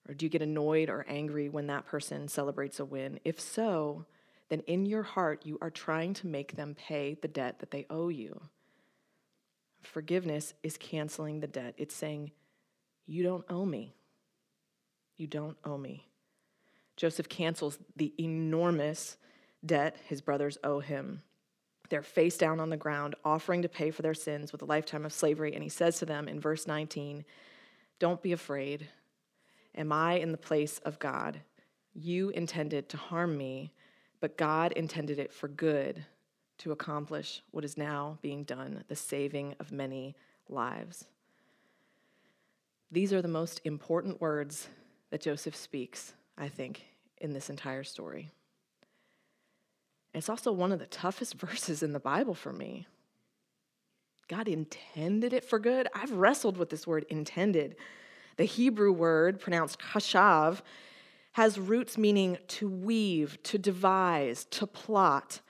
Or 0.08 0.14
do 0.14 0.26
you 0.26 0.30
get 0.30 0.42
annoyed 0.42 0.90
or 0.90 1.06
angry 1.08 1.50
when 1.50 1.68
that 1.68 1.86
person 1.86 2.28
celebrates 2.28 2.80
a 2.80 2.86
win? 2.86 3.20
If 3.24 3.40
so, 3.40 4.06
then 4.50 4.60
in 4.62 4.86
your 4.86 5.04
heart 5.04 5.46
you 5.46 5.58
are 5.62 5.72
trying 5.72 6.14
to 6.16 6.28
make 6.28 6.56
them 6.56 6.76
pay 6.76 7.18
the 7.22 7.28
debt 7.28 7.60
that 7.60 7.72
they 7.72 7.88
owe 7.90 8.10
you. 8.10 8.40
Forgiveness 9.82 10.54
is 10.64 10.78
canceling 10.78 11.40
the 11.40 11.48
debt. 11.48 11.76
It's 11.78 11.96
saying, 11.96 12.32
You 13.06 13.24
don't 13.24 13.46
owe 13.50 13.66
me. 13.66 13.96
You 15.18 15.28
don't 15.28 15.58
owe 15.64 15.78
me. 15.78 16.08
Joseph 16.98 17.30
cancels 17.30 17.78
the 17.96 18.14
enormous 18.20 19.18
debt 19.66 19.98
his 20.08 20.22
brothers 20.22 20.58
owe 20.64 20.80
him. 20.80 21.22
They're 21.90 22.02
face 22.02 22.38
down 22.38 22.60
on 22.60 22.70
the 22.70 22.78
ground, 22.78 23.16
offering 23.24 23.62
to 23.62 23.70
pay 23.70 23.92
for 23.92 24.02
their 24.02 24.14
sins 24.14 24.52
with 24.52 24.62
a 24.62 24.66
lifetime 24.66 25.06
of 25.06 25.14
slavery. 25.14 25.54
And 25.54 25.64
he 25.64 25.70
says 25.70 26.00
to 26.00 26.06
them 26.06 26.28
in 26.28 26.40
verse 26.40 26.68
19, 26.68 27.26
Don't 28.00 28.22
be 28.22 28.32
afraid. 28.32 28.88
Am 29.76 29.92
I 29.92 30.14
in 30.14 30.32
the 30.32 30.38
place 30.38 30.80
of 30.80 31.00
God? 31.00 31.42
You 31.94 32.30
intended 32.30 32.90
to 32.90 32.98
harm 32.98 33.38
me, 33.38 33.74
but 34.20 34.38
God 34.38 34.72
intended 34.74 35.20
it 35.20 35.32
for 35.32 35.48
good 35.48 36.06
to 36.60 36.72
accomplish 36.72 37.44
what 37.52 37.66
is 37.66 37.78
now 37.78 38.18
being 38.22 38.44
done, 38.44 38.84
the 38.88 38.96
saving 38.96 39.56
of 39.60 39.72
many 39.72 40.16
lives. 40.50 41.06
These 42.92 43.12
are 43.12 43.22
the 43.22 43.28
most 43.28 43.62
important 43.66 44.22
words 44.22 44.70
that 45.10 45.22
Joseph 45.22 45.56
speaks, 45.56 46.14
I 46.38 46.48
think, 46.48 46.86
in 47.18 47.34
this 47.34 47.50
entire 47.50 47.84
story. 47.84 48.32
It's 50.16 50.30
also 50.30 50.52
one 50.52 50.72
of 50.72 50.80
the 50.80 50.88
toughest 50.88 51.34
verses 51.40 51.84
in 51.84 51.94
the 51.94 52.00
Bible 52.00 52.34
for 52.34 52.54
me. 52.54 52.88
God 54.28 54.48
intended 54.48 55.34
it 55.34 55.44
for 55.44 55.60
good. 55.60 55.88
I've 55.94 56.12
wrestled 56.12 56.58
with 56.58 56.70
this 56.70 56.88
word 56.88 57.06
intended. 57.10 57.76
The 58.38 58.46
Hebrew 58.46 58.92
word, 58.92 59.40
pronounced 59.40 59.80
kashav, 59.80 60.62
has 61.34 61.60
roots 61.60 61.98
meaning 61.98 62.38
to 62.48 62.68
weave, 62.68 63.38
to 63.44 63.58
devise, 63.58 64.46
to 64.46 64.66
plot. 64.66 65.42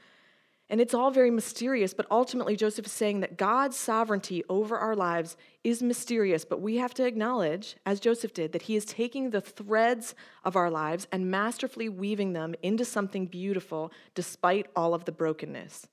And 0.67 0.81
it's 0.81 0.95
all 0.95 1.12
very 1.12 1.29
mysterious, 1.29 1.93
but 1.93 2.07
ultimately, 2.10 2.55
Joseph 2.55 2.88
is 2.88 2.91
saying 2.91 3.19
that 3.19 3.38
God's 3.38 3.77
sovereignty 3.77 4.43
over 4.50 4.77
our 4.77 4.95
lives 4.95 5.38
is 5.63 5.84
mysterious, 5.84 6.43
but 6.43 6.60
we 6.60 6.77
have 6.77 6.93
to 6.95 7.05
acknowledge, 7.05 7.75
as 7.86 8.00
Joseph 8.00 8.34
did, 8.34 8.51
that 8.51 8.63
he 8.63 8.75
is 8.75 8.84
taking 8.84 9.29
the 9.29 9.41
threads 9.41 10.15
of 10.43 10.55
our 10.55 10.72
lives 10.72 11.07
and 11.12 11.29
masterfully 11.29 11.88
weaving 11.88 12.34
them 12.34 12.55
into 12.63 12.84
something 12.84 13.27
beautiful 13.27 13.91
despite 14.15 14.65
all 14.75 14.95
of 14.95 15.05
the 15.05 15.12
brokenness. 15.12 15.88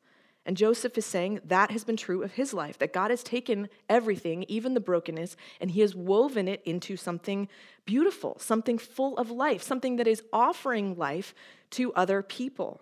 And 0.47 0.57
Joseph 0.57 0.97
is 0.99 1.07
saying 1.07 1.41
that 1.45 1.71
has 1.71 1.85
been 1.85 1.97
true 1.97 2.23
of 2.23 2.33
his 2.33 2.55
life, 2.55 2.79
that 2.79 2.95
God 2.95 3.11
has 3.11 3.23
taken 3.23 3.69
everything, 3.91 4.45
even 4.49 4.75
the 4.75 4.81
brokenness, 4.81 5.37
and 5.61 5.71
he 5.71 5.83
has 5.83 5.95
woven 5.95 6.49
it 6.49 6.63
into 6.65 6.97
something 6.97 7.47
beautiful, 7.85 8.39
something 8.41 8.79
full 8.79 9.17
of 9.19 9.31
life, 9.31 9.63
something 9.63 9.97
that 9.97 10.09
is 10.09 10.23
offering 10.33 10.97
life 10.97 11.35
to 11.73 11.93
other 11.93 12.23
people. 12.23 12.81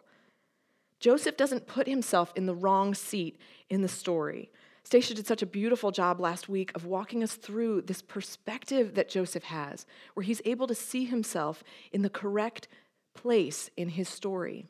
Joseph 1.01 1.37
doesn't 1.37 1.67
put 1.67 1.87
himself 1.87 2.33
in 2.37 2.47
the 2.47 2.55
wrong 2.55 2.95
seat 2.95 3.39
in 3.71 3.83
the 3.83 3.89
story. 3.89 4.51
Stacia 4.85 5.15
did 5.15 5.27
such 5.27 5.43
a 5.43 5.47
beautiful 5.47 5.91
job 5.91 6.21
last 6.21 6.49
week 6.49 6.73
of 6.75 6.85
walking 6.85 7.23
us 7.23 7.35
through 7.35 7.83
this 7.83 8.03
perspective 8.03 8.95
that 8.95 9.09
Joseph 9.09 9.45
has, 9.45 9.87
where 10.15 10.25
he's 10.25 10.43
able 10.45 10.67
to 10.67 10.75
see 10.75 11.05
himself 11.05 11.65
in 11.93 12.03
the 12.03 12.11
correct 12.11 12.69
place 13.15 13.71
in 13.77 13.91
his 13.91 14.09
story, 14.09 14.67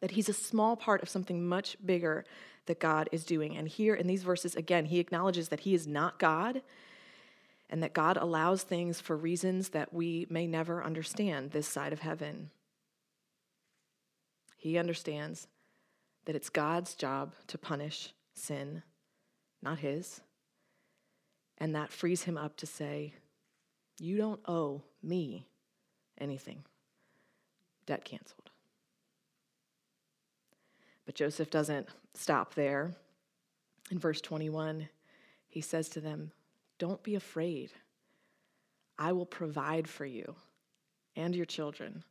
that 0.00 0.12
he's 0.12 0.28
a 0.28 0.34
small 0.34 0.76
part 0.76 1.02
of 1.02 1.08
something 1.08 1.46
much 1.46 1.76
bigger 1.84 2.24
that 2.66 2.80
God 2.80 3.08
is 3.12 3.24
doing. 3.24 3.56
And 3.56 3.68
here 3.68 3.94
in 3.94 4.06
these 4.06 4.24
verses, 4.24 4.56
again, 4.56 4.86
he 4.86 4.98
acknowledges 4.98 5.48
that 5.48 5.60
he 5.60 5.74
is 5.74 5.86
not 5.86 6.18
God 6.18 6.62
and 7.70 7.82
that 7.82 7.94
God 7.94 8.16
allows 8.16 8.62
things 8.62 9.00
for 9.00 9.16
reasons 9.16 9.70
that 9.70 9.92
we 9.92 10.26
may 10.28 10.46
never 10.46 10.84
understand 10.84 11.50
this 11.50 11.66
side 11.66 11.92
of 11.92 12.00
heaven. 12.00 12.50
He 14.66 14.78
understands 14.78 15.46
that 16.24 16.34
it's 16.34 16.48
God's 16.48 16.96
job 16.96 17.34
to 17.46 17.56
punish 17.56 18.12
sin, 18.34 18.82
not 19.62 19.78
his. 19.78 20.20
And 21.58 21.72
that 21.76 21.92
frees 21.92 22.24
him 22.24 22.36
up 22.36 22.56
to 22.56 22.66
say, 22.66 23.14
You 24.00 24.16
don't 24.16 24.40
owe 24.44 24.82
me 25.04 25.46
anything. 26.18 26.64
Debt 27.86 28.04
canceled. 28.04 28.50
But 31.04 31.14
Joseph 31.14 31.48
doesn't 31.48 31.86
stop 32.14 32.54
there. 32.54 32.90
In 33.92 34.00
verse 34.00 34.20
21, 34.20 34.88
he 35.46 35.60
says 35.60 35.88
to 35.90 36.00
them, 36.00 36.32
Don't 36.80 37.04
be 37.04 37.14
afraid. 37.14 37.70
I 38.98 39.12
will 39.12 39.26
provide 39.26 39.86
for 39.86 40.04
you 40.04 40.34
and 41.14 41.36
your 41.36 41.46
children. 41.46 42.02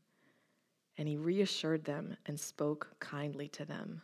And 0.98 1.08
he 1.08 1.18
reassured 1.18 1.84
them 1.86 2.16
and 2.26 2.40
spoke 2.40 2.88
kindly 3.00 3.48
to 3.50 3.66
them. 3.66 4.02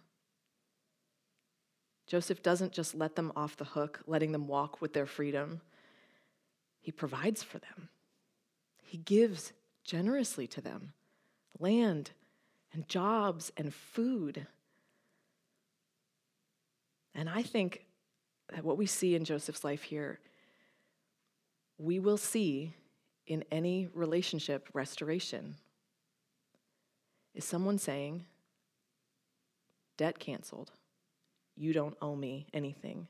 Joseph 2.07 2.43
doesn't 2.43 2.73
just 2.73 2.93
let 2.93 3.15
them 3.15 3.31
off 3.35 3.55
the 3.55 3.63
hook, 3.63 4.01
letting 4.05 4.33
them 4.33 4.47
walk 4.47 4.81
with 4.81 4.91
their 4.91 5.05
freedom. 5.05 5.61
He 6.81 6.91
provides 6.91 7.41
for 7.41 7.59
them. 7.59 7.87
He 8.83 8.97
gives 8.97 9.53
generously 9.85 10.47
to 10.47 10.61
them 10.61 10.93
land 11.59 12.11
and 12.73 12.87
jobs 12.87 13.51
and 13.55 13.73
food. 13.73 14.45
And 17.13 17.29
I 17.29 17.43
think 17.43 17.85
that 18.53 18.63
what 18.63 18.77
we 18.77 18.85
see 18.85 19.15
in 19.15 19.23
Joseph's 19.23 19.63
life 19.63 19.83
here, 19.83 20.19
we 21.77 21.99
will 21.99 22.17
see 22.17 22.73
in 23.27 23.43
any 23.51 23.87
relationship 23.93 24.67
restoration. 24.73 25.55
Is 27.33 27.45
someone 27.45 27.77
saying, 27.77 28.25
debt 29.97 30.19
canceled, 30.19 30.71
you 31.55 31.73
don't 31.73 31.95
owe 32.01 32.15
me 32.15 32.47
anything? 32.53 33.07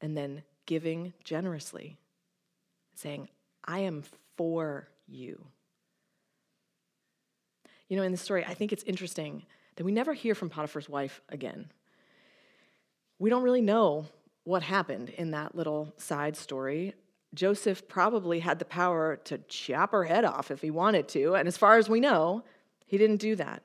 And 0.00 0.16
then 0.16 0.42
giving 0.66 1.12
generously, 1.24 1.98
saying, 2.94 3.28
I 3.64 3.80
am 3.80 4.04
for 4.36 4.88
you. 5.06 5.44
You 7.88 7.96
know, 7.96 8.02
in 8.02 8.12
the 8.12 8.18
story, 8.18 8.44
I 8.44 8.54
think 8.54 8.72
it's 8.72 8.84
interesting 8.84 9.44
that 9.76 9.84
we 9.84 9.92
never 9.92 10.12
hear 10.12 10.34
from 10.34 10.50
Potiphar's 10.50 10.88
wife 10.88 11.20
again. 11.28 11.70
We 13.18 13.30
don't 13.30 13.42
really 13.42 13.62
know 13.62 14.06
what 14.44 14.62
happened 14.62 15.10
in 15.10 15.32
that 15.32 15.54
little 15.54 15.92
side 15.96 16.36
story. 16.36 16.94
Joseph 17.34 17.88
probably 17.88 18.40
had 18.40 18.58
the 18.58 18.64
power 18.64 19.16
to 19.24 19.38
chop 19.48 19.92
her 19.92 20.04
head 20.04 20.24
off 20.24 20.50
if 20.50 20.60
he 20.60 20.70
wanted 20.70 21.08
to, 21.08 21.34
and 21.34 21.46
as 21.46 21.56
far 21.56 21.76
as 21.76 21.88
we 21.88 22.00
know, 22.00 22.44
he 22.88 22.98
didn't 22.98 23.18
do 23.18 23.36
that. 23.36 23.62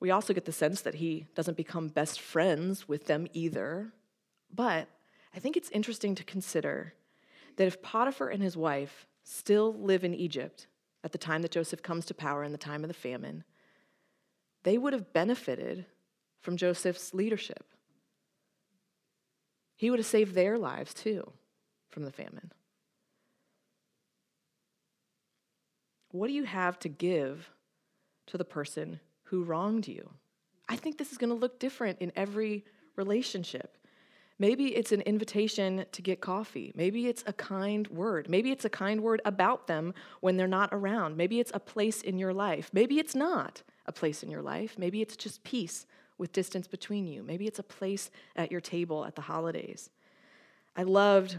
We 0.00 0.10
also 0.10 0.32
get 0.32 0.46
the 0.46 0.52
sense 0.52 0.80
that 0.80 0.94
he 0.94 1.26
doesn't 1.34 1.56
become 1.56 1.88
best 1.88 2.20
friends 2.20 2.88
with 2.88 3.06
them 3.06 3.26
either. 3.32 3.92
But 4.52 4.88
I 5.34 5.40
think 5.40 5.56
it's 5.56 5.70
interesting 5.70 6.14
to 6.14 6.24
consider 6.24 6.94
that 7.56 7.66
if 7.66 7.82
Potiphar 7.82 8.28
and 8.28 8.42
his 8.42 8.56
wife 8.56 9.06
still 9.24 9.74
live 9.74 10.04
in 10.04 10.14
Egypt 10.14 10.68
at 11.04 11.12
the 11.12 11.18
time 11.18 11.42
that 11.42 11.50
Joseph 11.50 11.82
comes 11.82 12.06
to 12.06 12.14
power 12.14 12.44
in 12.44 12.52
the 12.52 12.58
time 12.58 12.84
of 12.84 12.88
the 12.88 12.94
famine, 12.94 13.42
they 14.62 14.78
would 14.78 14.92
have 14.92 15.12
benefited 15.12 15.86
from 16.40 16.56
Joseph's 16.56 17.12
leadership. 17.12 17.64
He 19.74 19.90
would 19.90 19.98
have 19.98 20.06
saved 20.06 20.34
their 20.34 20.58
lives 20.58 20.94
too 20.94 21.32
from 21.90 22.04
the 22.04 22.12
famine. 22.12 22.52
What 26.12 26.28
do 26.28 26.34
you 26.34 26.44
have 26.44 26.78
to 26.80 26.88
give 26.88 27.50
to 28.26 28.38
the 28.38 28.44
person 28.44 29.00
who 29.24 29.44
wronged 29.44 29.88
you? 29.88 30.10
I 30.68 30.76
think 30.76 30.98
this 30.98 31.12
is 31.12 31.18
going 31.18 31.30
to 31.30 31.36
look 31.36 31.58
different 31.58 31.98
in 32.00 32.12
every 32.16 32.64
relationship. 32.96 33.76
Maybe 34.38 34.74
it's 34.74 34.92
an 34.92 35.02
invitation 35.02 35.84
to 35.92 36.02
get 36.02 36.20
coffee. 36.20 36.72
Maybe 36.74 37.06
it's 37.06 37.22
a 37.26 37.32
kind 37.32 37.86
word. 37.88 38.28
Maybe 38.28 38.50
it's 38.50 38.64
a 38.64 38.70
kind 38.70 39.00
word 39.00 39.20
about 39.24 39.66
them 39.66 39.94
when 40.20 40.36
they're 40.36 40.48
not 40.48 40.70
around. 40.72 41.16
Maybe 41.16 41.38
it's 41.38 41.52
a 41.54 41.60
place 41.60 42.00
in 42.02 42.18
your 42.18 42.32
life. 42.32 42.70
Maybe 42.72 42.98
it's 42.98 43.14
not 43.14 43.62
a 43.86 43.92
place 43.92 44.22
in 44.22 44.30
your 44.30 44.42
life. 44.42 44.76
Maybe 44.78 45.00
it's 45.00 45.16
just 45.16 45.44
peace 45.44 45.86
with 46.18 46.32
distance 46.32 46.66
between 46.66 47.06
you. 47.06 47.22
Maybe 47.22 47.46
it's 47.46 47.58
a 47.58 47.64
place 47.64 48.10
at 48.34 48.50
your 48.50 48.60
table 48.60 49.04
at 49.04 49.14
the 49.14 49.22
holidays. 49.22 49.90
I 50.76 50.84
loved 50.84 51.38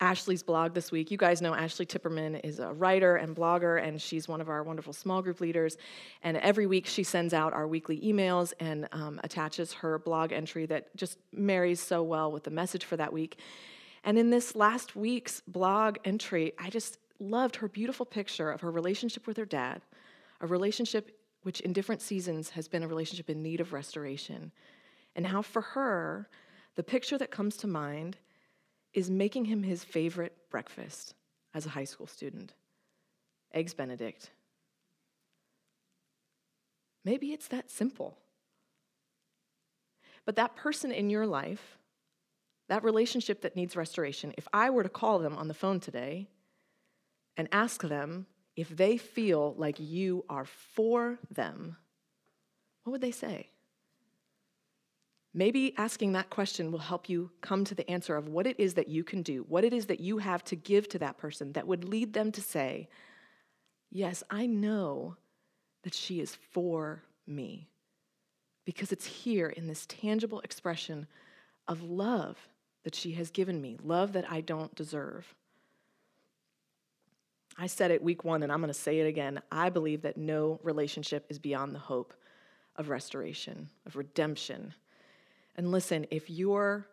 Ashley's 0.00 0.42
blog 0.42 0.72
this 0.72 0.90
week. 0.90 1.10
You 1.10 1.18
guys 1.18 1.42
know 1.42 1.54
Ashley 1.54 1.84
Tipperman 1.84 2.40
is 2.42 2.58
a 2.58 2.72
writer 2.72 3.16
and 3.16 3.36
blogger, 3.36 3.82
and 3.82 4.00
she's 4.00 4.26
one 4.26 4.40
of 4.40 4.48
our 4.48 4.62
wonderful 4.62 4.92
small 4.92 5.20
group 5.20 5.40
leaders. 5.40 5.76
And 6.22 6.38
every 6.38 6.66
week 6.66 6.86
she 6.86 7.02
sends 7.02 7.34
out 7.34 7.52
our 7.52 7.68
weekly 7.68 8.00
emails 8.00 8.54
and 8.60 8.88
um, 8.92 9.20
attaches 9.22 9.74
her 9.74 9.98
blog 9.98 10.32
entry 10.32 10.64
that 10.66 10.94
just 10.96 11.18
marries 11.32 11.80
so 11.80 12.02
well 12.02 12.32
with 12.32 12.44
the 12.44 12.50
message 12.50 12.84
for 12.84 12.96
that 12.96 13.12
week. 13.12 13.38
And 14.04 14.18
in 14.18 14.30
this 14.30 14.54
last 14.54 14.96
week's 14.96 15.42
blog 15.46 15.98
entry, 16.04 16.52
I 16.58 16.70
just 16.70 16.98
loved 17.20 17.56
her 17.56 17.68
beautiful 17.68 18.06
picture 18.06 18.50
of 18.50 18.62
her 18.62 18.70
relationship 18.70 19.26
with 19.26 19.36
her 19.36 19.44
dad, 19.44 19.82
a 20.40 20.46
relationship 20.46 21.18
which 21.42 21.60
in 21.60 21.74
different 21.74 22.00
seasons 22.00 22.50
has 22.50 22.68
been 22.68 22.82
a 22.82 22.88
relationship 22.88 23.28
in 23.28 23.42
need 23.42 23.60
of 23.60 23.74
restoration. 23.74 24.50
And 25.14 25.26
how 25.26 25.42
for 25.42 25.60
her, 25.60 26.28
the 26.74 26.82
picture 26.82 27.18
that 27.18 27.30
comes 27.30 27.56
to 27.58 27.66
mind 27.66 28.16
is 28.94 29.10
making 29.10 29.44
him 29.46 29.62
his 29.62 29.84
favorite 29.84 30.36
breakfast 30.50 31.14
as 31.52 31.66
a 31.66 31.70
high 31.70 31.84
school 31.84 32.06
student 32.06 32.54
Eggs 33.52 33.74
Benedict. 33.74 34.30
Maybe 37.04 37.32
it's 37.32 37.48
that 37.48 37.70
simple. 37.70 38.18
But 40.24 40.36
that 40.36 40.56
person 40.56 40.90
in 40.90 41.10
your 41.10 41.26
life, 41.26 41.78
that 42.68 42.82
relationship 42.82 43.42
that 43.42 43.56
needs 43.56 43.76
restoration, 43.76 44.32
if 44.38 44.48
I 44.52 44.70
were 44.70 44.82
to 44.82 44.88
call 44.88 45.18
them 45.18 45.36
on 45.36 45.48
the 45.48 45.54
phone 45.54 45.80
today 45.80 46.28
and 47.36 47.48
ask 47.52 47.82
them 47.82 48.26
if 48.56 48.68
they 48.70 48.96
feel 48.96 49.54
like 49.58 49.78
you 49.78 50.24
are 50.28 50.46
for 50.46 51.18
them, 51.30 51.76
what 52.84 52.92
would 52.92 53.00
they 53.00 53.10
say? 53.10 53.50
Maybe 55.36 55.74
asking 55.76 56.12
that 56.12 56.30
question 56.30 56.70
will 56.70 56.78
help 56.78 57.08
you 57.08 57.30
come 57.40 57.64
to 57.64 57.74
the 57.74 57.90
answer 57.90 58.14
of 58.14 58.28
what 58.28 58.46
it 58.46 58.58
is 58.58 58.74
that 58.74 58.88
you 58.88 59.02
can 59.02 59.22
do, 59.22 59.44
what 59.48 59.64
it 59.64 59.72
is 59.72 59.86
that 59.86 59.98
you 59.98 60.18
have 60.18 60.44
to 60.44 60.56
give 60.56 60.88
to 60.90 60.98
that 61.00 61.18
person 61.18 61.52
that 61.52 61.66
would 61.66 61.84
lead 61.84 62.12
them 62.12 62.30
to 62.32 62.40
say, 62.40 62.88
Yes, 63.90 64.22
I 64.30 64.46
know 64.46 65.16
that 65.82 65.94
she 65.94 66.20
is 66.20 66.34
for 66.52 67.04
me. 67.26 67.68
Because 68.64 68.90
it's 68.92 69.06
here 69.06 69.48
in 69.48 69.66
this 69.66 69.86
tangible 69.86 70.40
expression 70.40 71.06
of 71.68 71.82
love 71.82 72.48
that 72.82 72.94
she 72.94 73.12
has 73.12 73.30
given 73.30 73.60
me, 73.60 73.76
love 73.82 74.12
that 74.12 74.30
I 74.30 74.40
don't 74.40 74.74
deserve. 74.74 75.34
I 77.56 77.66
said 77.66 77.90
it 77.90 78.02
week 78.02 78.24
one, 78.24 78.42
and 78.42 78.50
I'm 78.50 78.60
going 78.60 78.68
to 78.68 78.74
say 78.74 78.98
it 78.98 79.06
again. 79.06 79.40
I 79.52 79.70
believe 79.70 80.02
that 80.02 80.16
no 80.16 80.58
relationship 80.62 81.26
is 81.28 81.38
beyond 81.38 81.74
the 81.74 81.78
hope 81.78 82.14
of 82.76 82.88
restoration, 82.88 83.68
of 83.86 83.96
redemption. 83.96 84.74
And 85.56 85.70
listen, 85.70 86.06
if 86.10 86.28
your 86.28 86.86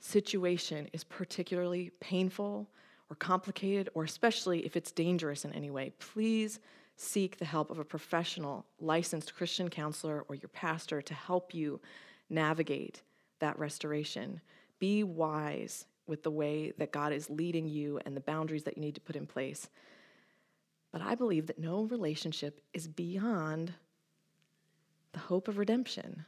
situation 0.00 0.88
is 0.92 1.04
particularly 1.04 1.90
painful 2.00 2.68
or 3.08 3.16
complicated, 3.16 3.88
or 3.94 4.04
especially 4.04 4.66
if 4.66 4.76
it's 4.76 4.92
dangerous 4.92 5.44
in 5.44 5.52
any 5.52 5.70
way, 5.70 5.92
please 5.98 6.60
seek 6.96 7.38
the 7.38 7.44
help 7.44 7.70
of 7.70 7.78
a 7.78 7.84
professional, 7.84 8.66
licensed 8.80 9.34
Christian 9.34 9.68
counselor 9.68 10.24
or 10.28 10.34
your 10.34 10.48
pastor 10.48 11.02
to 11.02 11.14
help 11.14 11.54
you 11.54 11.80
navigate 12.28 13.02
that 13.38 13.58
restoration. 13.58 14.40
Be 14.78 15.04
wise 15.04 15.86
with 16.06 16.22
the 16.22 16.30
way 16.30 16.72
that 16.78 16.92
God 16.92 17.12
is 17.12 17.30
leading 17.30 17.68
you 17.68 18.00
and 18.04 18.16
the 18.16 18.20
boundaries 18.20 18.64
that 18.64 18.76
you 18.76 18.82
need 18.82 18.94
to 18.94 19.00
put 19.00 19.16
in 19.16 19.26
place. 19.26 19.68
But 20.92 21.02
I 21.02 21.14
believe 21.14 21.46
that 21.48 21.58
no 21.58 21.82
relationship 21.84 22.60
is 22.72 22.88
beyond 22.88 23.74
the 25.12 25.18
hope 25.18 25.48
of 25.48 25.58
redemption. 25.58 26.24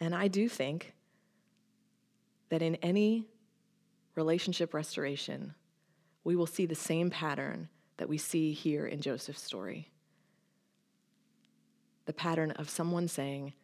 And 0.00 0.14
I 0.14 0.28
do 0.28 0.48
think 0.48 0.94
that 2.50 2.62
in 2.62 2.76
any 2.76 3.26
relationship 4.14 4.74
restoration, 4.74 5.54
we 6.22 6.36
will 6.36 6.46
see 6.46 6.66
the 6.66 6.74
same 6.74 7.10
pattern 7.10 7.68
that 7.96 8.08
we 8.08 8.18
see 8.18 8.52
here 8.52 8.86
in 8.86 9.00
Joseph's 9.00 9.42
story. 9.42 9.90
The 12.06 12.12
pattern 12.12 12.50
of 12.52 12.68
someone 12.68 13.08
saying, 13.08 13.54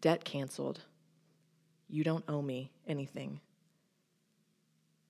Debt 0.00 0.24
canceled, 0.24 0.80
you 1.88 2.04
don't 2.04 2.24
owe 2.28 2.42
me 2.42 2.72
anything. 2.86 3.40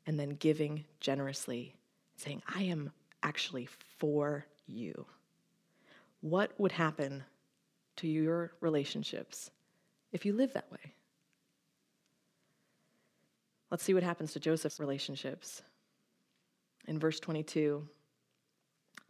And 0.06 0.18
then 0.18 0.30
giving 0.30 0.84
generously, 1.00 1.74
saying, 2.16 2.42
I 2.54 2.62
am 2.62 2.92
actually 3.22 3.68
for 3.98 4.46
you. 4.66 5.06
What 6.20 6.52
would 6.58 6.72
happen 6.72 7.24
to 7.96 8.06
your 8.06 8.52
relationships 8.60 9.50
if 10.16 10.24
you 10.24 10.32
live 10.32 10.54
that 10.54 10.72
way? 10.72 10.94
Let's 13.70 13.84
see 13.84 13.92
what 13.92 14.02
happens 14.02 14.32
to 14.32 14.40
Joseph's 14.40 14.80
relationships. 14.80 15.60
In 16.88 16.98
verse 16.98 17.20
22, 17.20 17.86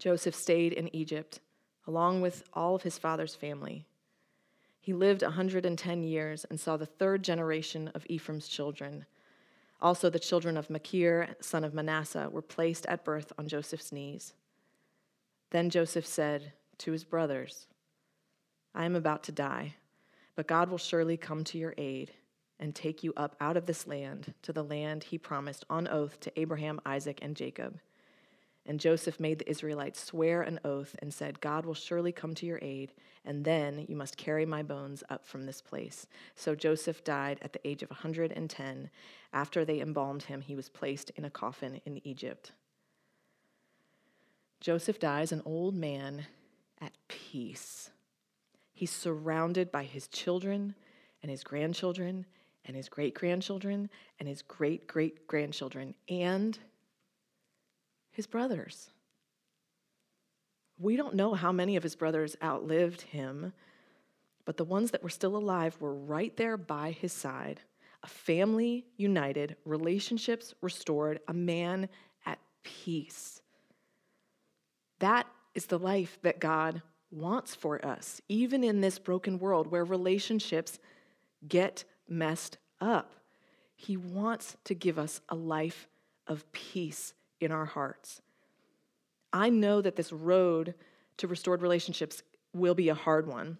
Joseph 0.00 0.34
stayed 0.34 0.72
in 0.72 0.94
Egypt 0.94 1.38
along 1.86 2.22
with 2.22 2.42
all 2.52 2.74
of 2.74 2.82
his 2.82 2.98
father's 2.98 3.36
family. 3.36 3.86
He 4.80 4.92
lived 4.92 5.22
110 5.22 6.02
years 6.02 6.44
and 6.50 6.58
saw 6.58 6.76
the 6.76 6.86
third 6.86 7.22
generation 7.22 7.88
of 7.94 8.04
Ephraim's 8.08 8.48
children. 8.48 9.06
Also, 9.80 10.10
the 10.10 10.18
children 10.18 10.56
of 10.56 10.70
Machir, 10.70 11.36
son 11.40 11.62
of 11.62 11.72
Manasseh, 11.72 12.28
were 12.32 12.42
placed 12.42 12.84
at 12.86 13.04
birth 13.04 13.32
on 13.38 13.46
Joseph's 13.46 13.92
knees. 13.92 14.32
Then 15.50 15.70
Joseph 15.70 16.06
said 16.06 16.52
to 16.78 16.90
his 16.90 17.04
brothers, 17.04 17.68
I 18.74 18.84
am 18.86 18.96
about 18.96 19.22
to 19.24 19.32
die, 19.32 19.76
but 20.36 20.46
God 20.46 20.70
will 20.70 20.78
surely 20.78 21.16
come 21.16 21.42
to 21.44 21.58
your 21.58 21.74
aid 21.76 22.12
and 22.60 22.74
take 22.74 23.02
you 23.02 23.12
up 23.16 23.36
out 23.40 23.56
of 23.56 23.66
this 23.66 23.86
land 23.86 24.32
to 24.42 24.52
the 24.52 24.62
land 24.64 25.04
he 25.04 25.18
promised 25.18 25.64
on 25.68 25.88
oath 25.88 26.20
to 26.20 26.40
Abraham, 26.40 26.80
Isaac, 26.86 27.18
and 27.22 27.34
Jacob. 27.34 27.78
And 28.64 28.80
Joseph 28.80 29.20
made 29.20 29.38
the 29.38 29.48
Israelites 29.48 30.02
swear 30.02 30.42
an 30.42 30.58
oath 30.64 30.96
and 31.00 31.12
said, 31.14 31.40
God 31.40 31.64
will 31.64 31.74
surely 31.74 32.12
come 32.12 32.34
to 32.34 32.46
your 32.46 32.58
aid, 32.62 32.92
and 33.24 33.44
then 33.44 33.84
you 33.88 33.94
must 33.94 34.16
carry 34.16 34.44
my 34.44 34.62
bones 34.62 35.04
up 35.08 35.24
from 35.24 35.46
this 35.46 35.60
place. 35.60 36.06
So 36.34 36.54
Joseph 36.54 37.04
died 37.04 37.38
at 37.42 37.52
the 37.52 37.66
age 37.66 37.82
of 37.82 37.90
110. 37.90 38.90
After 39.32 39.64
they 39.64 39.80
embalmed 39.80 40.24
him, 40.24 40.40
he 40.40 40.56
was 40.56 40.68
placed 40.68 41.10
in 41.10 41.24
a 41.24 41.30
coffin 41.30 41.80
in 41.84 42.04
Egypt. 42.06 42.52
Joseph 44.60 44.98
dies 44.98 45.30
an 45.30 45.42
old 45.44 45.76
man 45.76 46.26
at 46.80 46.92
peace. 47.06 47.90
He's 48.76 48.92
surrounded 48.92 49.72
by 49.72 49.84
his 49.84 50.06
children 50.06 50.74
and 51.22 51.30
his 51.30 51.42
grandchildren 51.42 52.26
and 52.66 52.76
his 52.76 52.90
great 52.90 53.14
grandchildren 53.14 53.88
and 54.20 54.28
his 54.28 54.42
great 54.42 54.86
great 54.86 55.26
grandchildren 55.26 55.94
and 56.10 56.58
his 58.10 58.26
brothers. 58.26 58.90
We 60.78 60.96
don't 60.96 61.14
know 61.14 61.32
how 61.32 61.52
many 61.52 61.76
of 61.76 61.82
his 61.82 61.96
brothers 61.96 62.36
outlived 62.42 63.00
him, 63.00 63.54
but 64.44 64.58
the 64.58 64.64
ones 64.64 64.90
that 64.90 65.02
were 65.02 65.08
still 65.08 65.38
alive 65.38 65.74
were 65.80 65.94
right 65.94 66.36
there 66.36 66.58
by 66.58 66.90
his 66.90 67.14
side. 67.14 67.62
A 68.02 68.08
family 68.08 68.84
united, 68.98 69.56
relationships 69.64 70.52
restored, 70.60 71.20
a 71.28 71.32
man 71.32 71.88
at 72.26 72.40
peace. 72.62 73.40
That 74.98 75.26
is 75.54 75.64
the 75.64 75.78
life 75.78 76.18
that 76.20 76.40
God 76.40 76.82
wants 77.10 77.54
for 77.54 77.84
us, 77.84 78.20
even 78.28 78.64
in 78.64 78.80
this 78.80 78.98
broken 78.98 79.38
world 79.38 79.68
where 79.68 79.84
relationships 79.84 80.78
get 81.46 81.84
messed 82.08 82.58
up. 82.80 83.12
He 83.74 83.96
wants 83.96 84.56
to 84.64 84.74
give 84.74 84.98
us 84.98 85.20
a 85.28 85.34
life 85.34 85.88
of 86.26 86.50
peace 86.52 87.14
in 87.40 87.52
our 87.52 87.66
hearts. 87.66 88.22
I 89.32 89.50
know 89.50 89.80
that 89.82 89.96
this 89.96 90.12
road 90.12 90.74
to 91.18 91.28
restored 91.28 91.62
relationships 91.62 92.22
will 92.52 92.74
be 92.74 92.88
a 92.88 92.94
hard 92.94 93.26
one, 93.26 93.58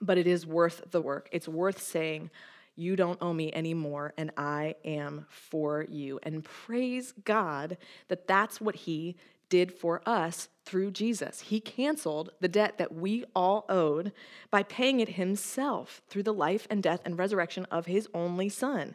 but 0.00 0.18
it 0.18 0.26
is 0.26 0.46
worth 0.46 0.82
the 0.90 1.02
work. 1.02 1.28
It's 1.32 1.48
worth 1.48 1.80
saying, 1.82 2.30
You 2.76 2.96
don't 2.96 3.20
owe 3.20 3.32
me 3.32 3.52
anymore, 3.52 4.14
and 4.16 4.30
I 4.36 4.76
am 4.84 5.26
for 5.28 5.84
you. 5.88 6.18
And 6.22 6.44
praise 6.44 7.12
God 7.24 7.76
that 8.08 8.26
that's 8.26 8.60
what 8.60 8.74
He 8.74 9.16
did 9.48 9.72
for 9.72 10.02
us 10.06 10.48
through 10.68 10.90
Jesus. 10.90 11.40
He 11.40 11.60
canceled 11.60 12.30
the 12.40 12.46
debt 12.46 12.76
that 12.76 12.94
we 12.94 13.24
all 13.34 13.64
owed 13.70 14.12
by 14.50 14.62
paying 14.62 15.00
it 15.00 15.08
Himself 15.08 16.02
through 16.08 16.24
the 16.24 16.34
life 16.34 16.66
and 16.68 16.82
death 16.82 17.00
and 17.06 17.18
resurrection 17.18 17.64
of 17.70 17.86
His 17.86 18.06
only 18.12 18.50
Son. 18.50 18.94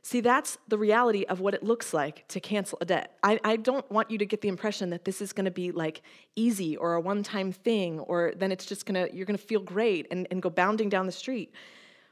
See, 0.00 0.22
that's 0.22 0.56
the 0.68 0.78
reality 0.78 1.24
of 1.24 1.40
what 1.40 1.52
it 1.52 1.62
looks 1.62 1.92
like 1.92 2.26
to 2.28 2.40
cancel 2.40 2.78
a 2.80 2.86
debt. 2.86 3.18
I, 3.22 3.38
I 3.44 3.56
don't 3.56 3.88
want 3.90 4.10
you 4.10 4.16
to 4.18 4.24
get 4.24 4.40
the 4.40 4.48
impression 4.48 4.88
that 4.90 5.04
this 5.04 5.20
is 5.20 5.34
to 5.44 5.50
be 5.50 5.70
like 5.70 6.00
easy 6.34 6.78
or 6.78 6.94
a 6.94 7.00
one 7.00 7.22
time 7.22 7.52
thing, 7.52 8.00
or 8.00 8.32
then 8.34 8.50
it's 8.50 8.64
just 8.64 8.86
to, 8.94 9.14
you're 9.14 9.26
to 9.36 9.44
feel 9.44 9.60
great 9.60 10.06
and, 10.10 10.26
and 10.30 10.40
go 10.40 10.48
bounding 10.48 10.88
down 10.88 11.04
the 11.04 11.12
street. 11.12 11.52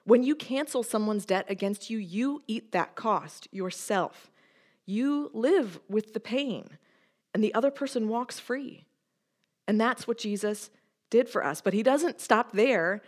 When 0.05 0.23
you 0.23 0.37
cancel 0.37 0.83
someone's 0.83 1.25
debt 1.25 1.47
against 1.49 1.89
you, 1.89 1.97
you 1.97 2.43
eat 2.47 2.73
that 2.73 2.97
cost 2.97 3.49
yourself. 3.51 4.31
You 4.85 5.31
live 5.33 5.81
with 5.89 6.13
the 6.13 6.21
pain, 6.21 6.77
and 7.35 7.45
the 7.45 7.53
other 7.55 7.71
person 7.71 8.09
walks 8.09 8.39
free. 8.39 8.87
And 9.69 9.81
that's 9.81 10.07
what 10.07 10.19
Jesus 10.19 10.71
did 11.11 11.29
for 11.29 11.45
us. 11.45 11.61
But 11.61 11.75
he 11.75 11.83
doesn't 11.83 12.21
stop 12.21 12.53
there. 12.53 13.03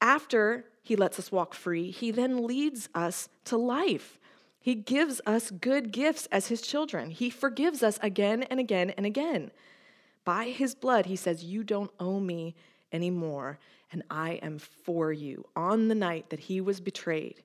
After 0.00 0.64
he 0.88 0.96
lets 0.96 1.18
us 1.18 1.30
walk 1.30 1.52
free. 1.52 1.90
He 1.90 2.10
then 2.10 2.46
leads 2.46 2.88
us 2.94 3.28
to 3.44 3.58
life. 3.58 4.18
He 4.58 4.74
gives 4.74 5.20
us 5.26 5.50
good 5.50 5.92
gifts 5.92 6.24
as 6.32 6.46
his 6.46 6.62
children. 6.62 7.10
He 7.10 7.28
forgives 7.28 7.82
us 7.82 7.98
again 8.00 8.44
and 8.44 8.58
again 8.58 8.88
and 8.96 9.04
again. 9.04 9.50
By 10.24 10.46
his 10.46 10.74
blood, 10.74 11.04
he 11.04 11.14
says, 11.14 11.44
You 11.44 11.62
don't 11.62 11.90
owe 12.00 12.20
me 12.20 12.54
anymore, 12.90 13.58
and 13.92 14.02
I 14.08 14.40
am 14.42 14.58
for 14.58 15.12
you. 15.12 15.44
On 15.54 15.88
the 15.88 15.94
night 15.94 16.30
that 16.30 16.40
he 16.40 16.62
was 16.62 16.80
betrayed, 16.80 17.42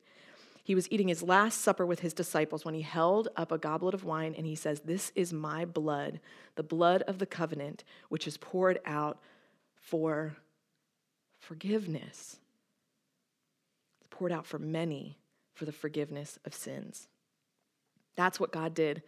he 0.64 0.76
was 0.76 0.90
eating 0.90 1.10
his 1.10 1.22
last 1.22 1.60
supper 1.62 1.86
with 1.86 2.00
his 2.00 2.14
disciples 2.14 2.64
when 2.64 2.74
he 2.74 2.82
held 2.82 3.28
up 3.36 3.52
a 3.52 3.58
goblet 3.58 3.94
of 3.94 4.06
wine 4.06 4.34
and 4.36 4.46
he 4.46 4.56
says, 4.56 4.80
This 4.80 5.12
is 5.14 5.34
my 5.34 5.66
blood, 5.66 6.22
the 6.56 6.64
blood 6.64 7.02
of 7.04 7.20
the 7.20 7.26
covenant, 7.26 7.84
which 8.08 8.28
is 8.28 8.38
poured 8.38 8.80
out 8.86 9.20
for 9.76 10.38
forgiveness 11.40 12.38
It's 14.00 14.08
poured 14.10 14.32
out 14.32 14.46
for 14.46 14.58
many 14.58 15.18
for 15.54 15.66
the 15.66 15.74
forgiveness 15.74 16.40
of 16.46 16.54
sins. 16.54 17.10
That's 18.16 18.40
what 18.40 18.54
God 18.54 18.74
did 18.74 19.04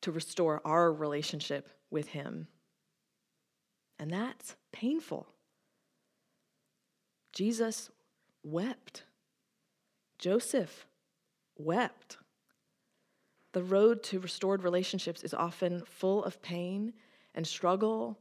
to 0.00 0.10
restore 0.10 0.62
our 0.64 0.90
relationship 0.90 1.68
with 1.90 2.08
Him. 2.08 2.48
And 3.98 4.10
that's 4.10 4.56
painful. 4.72 5.26
Jesus 7.32 7.90
wept. 8.42 9.04
Joseph 10.22 10.86
wept. 11.58 12.18
The 13.54 13.64
road 13.64 14.04
to 14.04 14.20
restored 14.20 14.62
relationships 14.62 15.24
is 15.24 15.34
often 15.34 15.82
full 15.84 16.22
of 16.22 16.40
pain 16.40 16.92
and 17.34 17.44
struggle 17.44 18.20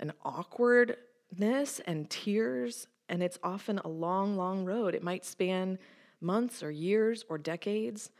and 0.00 0.14
awkwardness 0.24 1.78
and 1.86 2.08
tears 2.08 2.86
and 3.10 3.22
it's 3.22 3.38
often 3.42 3.78
a 3.80 3.88
long, 3.88 4.38
long 4.38 4.64
road. 4.64 4.94
It 4.94 5.02
might 5.02 5.26
span 5.26 5.78
months 6.22 6.62
or 6.62 6.70
years 6.70 7.22
or 7.28 7.36
decades, 7.36 8.10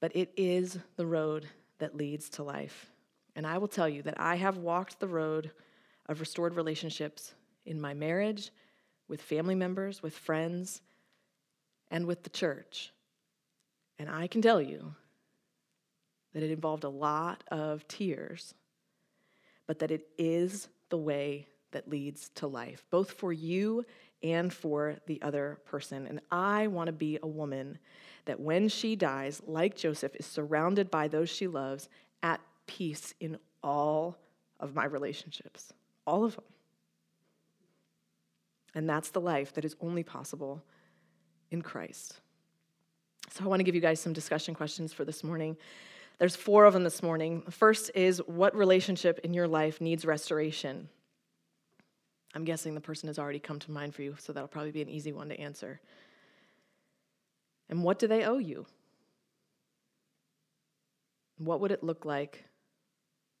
but 0.00 0.16
it 0.16 0.32
is 0.34 0.78
the 0.96 1.04
road 1.04 1.46
that 1.78 1.94
leads 1.94 2.30
to 2.30 2.42
life. 2.42 2.90
And 3.36 3.46
I 3.46 3.58
will 3.58 3.68
tell 3.68 3.88
you 3.88 4.00
that 4.04 4.18
I 4.18 4.36
have 4.36 4.56
walked 4.56 4.98
the 4.98 5.08
road 5.08 5.50
of 6.06 6.20
restored 6.20 6.56
relationships 6.56 7.34
in 7.66 7.78
my 7.78 7.92
marriage, 7.92 8.50
with 9.08 9.20
family 9.20 9.54
members, 9.54 10.02
with 10.02 10.16
friends, 10.16 10.80
and 11.90 12.06
with 12.06 12.22
the 12.22 12.30
church. 12.30 12.92
And 13.98 14.08
I 14.08 14.26
can 14.26 14.42
tell 14.42 14.60
you 14.60 14.94
that 16.32 16.42
it 16.42 16.50
involved 16.50 16.84
a 16.84 16.88
lot 16.88 17.44
of 17.48 17.86
tears, 17.86 18.54
but 19.66 19.78
that 19.78 19.90
it 19.90 20.08
is 20.18 20.68
the 20.88 20.98
way 20.98 21.46
that 21.70 21.88
leads 21.88 22.30
to 22.36 22.46
life, 22.46 22.84
both 22.90 23.12
for 23.12 23.32
you 23.32 23.84
and 24.22 24.52
for 24.52 24.96
the 25.06 25.20
other 25.22 25.58
person. 25.66 26.06
And 26.06 26.20
I 26.30 26.66
want 26.66 26.86
to 26.88 26.92
be 26.92 27.18
a 27.22 27.26
woman 27.26 27.78
that 28.24 28.40
when 28.40 28.68
she 28.68 28.96
dies, 28.96 29.42
like 29.46 29.76
Joseph, 29.76 30.16
is 30.16 30.26
surrounded 30.26 30.90
by 30.90 31.08
those 31.08 31.28
she 31.28 31.46
loves 31.46 31.88
at 32.22 32.40
peace 32.66 33.12
in 33.20 33.38
all 33.62 34.16
of 34.60 34.74
my 34.74 34.86
relationships, 34.86 35.72
all 36.06 36.24
of 36.24 36.36
them. 36.36 36.44
And 38.74 38.88
that's 38.88 39.10
the 39.10 39.20
life 39.20 39.52
that 39.54 39.64
is 39.64 39.76
only 39.80 40.02
possible 40.02 40.64
in 41.54 41.62
Christ. 41.62 42.20
So 43.30 43.44
I 43.44 43.48
want 43.48 43.60
to 43.60 43.64
give 43.64 43.74
you 43.74 43.80
guys 43.80 43.98
some 43.98 44.12
discussion 44.12 44.54
questions 44.54 44.92
for 44.92 45.06
this 45.06 45.24
morning. 45.24 45.56
There's 46.18 46.36
four 46.36 46.66
of 46.66 46.74
them 46.74 46.84
this 46.84 47.02
morning. 47.02 47.42
First 47.48 47.90
is 47.94 48.18
what 48.26 48.54
relationship 48.54 49.20
in 49.24 49.32
your 49.32 49.48
life 49.48 49.80
needs 49.80 50.04
restoration? 50.04 50.88
I'm 52.34 52.44
guessing 52.44 52.74
the 52.74 52.80
person 52.80 53.06
has 53.06 53.18
already 53.18 53.38
come 53.38 53.60
to 53.60 53.70
mind 53.70 53.94
for 53.94 54.02
you, 54.02 54.16
so 54.18 54.32
that'll 54.32 54.48
probably 54.48 54.72
be 54.72 54.82
an 54.82 54.88
easy 54.88 55.12
one 55.12 55.28
to 55.28 55.40
answer. 55.40 55.80
And 57.70 57.82
what 57.82 57.98
do 57.98 58.06
they 58.06 58.24
owe 58.24 58.38
you? 58.38 58.66
What 61.38 61.60
would 61.60 61.70
it 61.70 61.82
look 61.82 62.04
like 62.04 62.44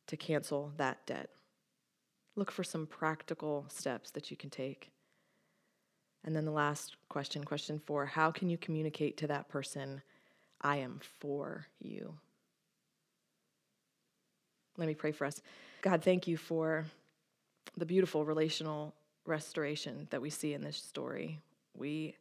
to 0.06 0.16
cancel 0.16 0.72
that 0.76 1.04
debt? 1.06 1.30
Look 2.36 2.50
for 2.50 2.64
some 2.64 2.86
practical 2.86 3.66
steps 3.68 4.10
that 4.12 4.30
you 4.30 4.36
can 4.36 4.50
take. 4.50 4.92
And 6.24 6.34
then 6.34 6.44
the 6.44 6.50
last 6.50 6.96
question, 7.08 7.44
question 7.44 7.78
four 7.78 8.06
how 8.06 8.30
can 8.30 8.48
you 8.48 8.58
communicate 8.58 9.16
to 9.18 9.26
that 9.28 9.48
person, 9.48 10.02
I 10.60 10.76
am 10.78 11.00
for 11.20 11.66
you? 11.80 12.14
Let 14.76 14.88
me 14.88 14.94
pray 14.94 15.12
for 15.12 15.26
us. 15.26 15.40
God, 15.82 16.02
thank 16.02 16.26
you 16.26 16.36
for 16.36 16.86
the 17.76 17.86
beautiful 17.86 18.24
relational 18.24 18.94
restoration 19.26 20.08
that 20.10 20.20
we 20.20 20.30
see 20.30 20.54
in 20.54 20.62
this 20.62 20.76
story. 20.76 21.40
We 21.74 22.16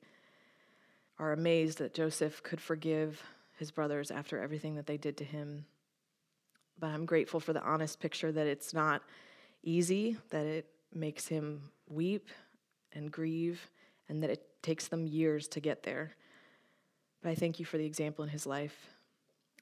are 1.19 1.31
amazed 1.31 1.79
that 1.79 1.93
Joseph 1.93 2.43
could 2.43 2.61
forgive 2.61 3.21
his 3.57 3.71
brothers 3.71 4.11
after 4.11 4.41
everything 4.41 4.75
that 4.75 4.87
they 4.87 4.97
did 4.97 5.17
to 5.17 5.23
him. 5.23 5.65
But 6.79 6.87
I'm 6.87 7.05
grateful 7.05 7.39
for 7.39 7.53
the 7.53 7.63
honest 7.63 7.99
picture 7.99 8.31
that 8.31 8.47
it's 8.47 8.73
not 8.73 9.03
easy, 9.63 10.17
that 10.29 10.45
it 10.45 10.67
makes 10.93 11.27
him 11.27 11.71
weep 11.87 12.29
and 12.93 13.11
grieve 13.11 13.69
and 14.09 14.21
that 14.23 14.29
it 14.29 14.45
takes 14.61 14.87
them 14.87 15.07
years 15.07 15.47
to 15.49 15.59
get 15.59 15.83
there. 15.83 16.11
But 17.21 17.29
I 17.29 17.35
thank 17.35 17.59
you 17.59 17.65
for 17.65 17.77
the 17.77 17.85
example 17.85 18.23
in 18.23 18.29
his 18.29 18.45
life. 18.45 18.89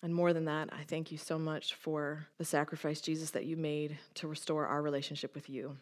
And 0.03 0.13
more 0.15 0.33
than 0.33 0.45
that, 0.45 0.69
I 0.71 0.83
thank 0.83 1.11
you 1.11 1.17
so 1.17 1.37
much 1.37 1.75
for 1.75 2.25
the 2.39 2.45
sacrifice, 2.45 3.01
Jesus, 3.01 3.31
that 3.31 3.45
you 3.45 3.55
made 3.55 3.97
to 4.15 4.27
restore 4.27 4.65
our 4.65 4.81
relationship 4.81 5.35
with 5.35 5.49
you. 5.49 5.77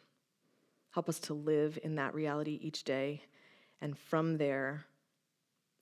Help 0.91 1.07
us 1.07 1.19
to 1.19 1.33
live 1.33 1.79
in 1.83 1.95
that 1.95 2.13
reality 2.13 2.59
each 2.61 2.83
day, 2.83 3.21
and 3.79 3.97
from 3.97 4.37
there, 4.37 4.85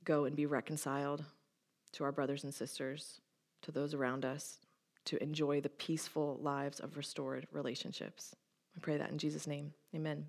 go 0.04 0.26
and 0.26 0.36
be 0.36 0.46
reconciled 0.46 1.24
to 1.94 2.04
our 2.04 2.12
brothers 2.12 2.44
and 2.44 2.54
sisters, 2.54 3.22
to 3.63 3.72
those 3.72 3.94
around 3.94 4.24
us, 4.24 4.60
to 5.06 5.22
enjoy 5.24 5.62
the 5.62 5.70
peaceful 5.70 6.38
lives 6.42 6.80
of 6.80 6.98
restored 6.98 7.48
relationships. 7.52 8.36
I 8.76 8.80
pray 8.80 8.98
that 8.98 9.10
in 9.10 9.18
Jesus' 9.18 9.48
name. 9.48 9.74
Amen. 9.96 10.28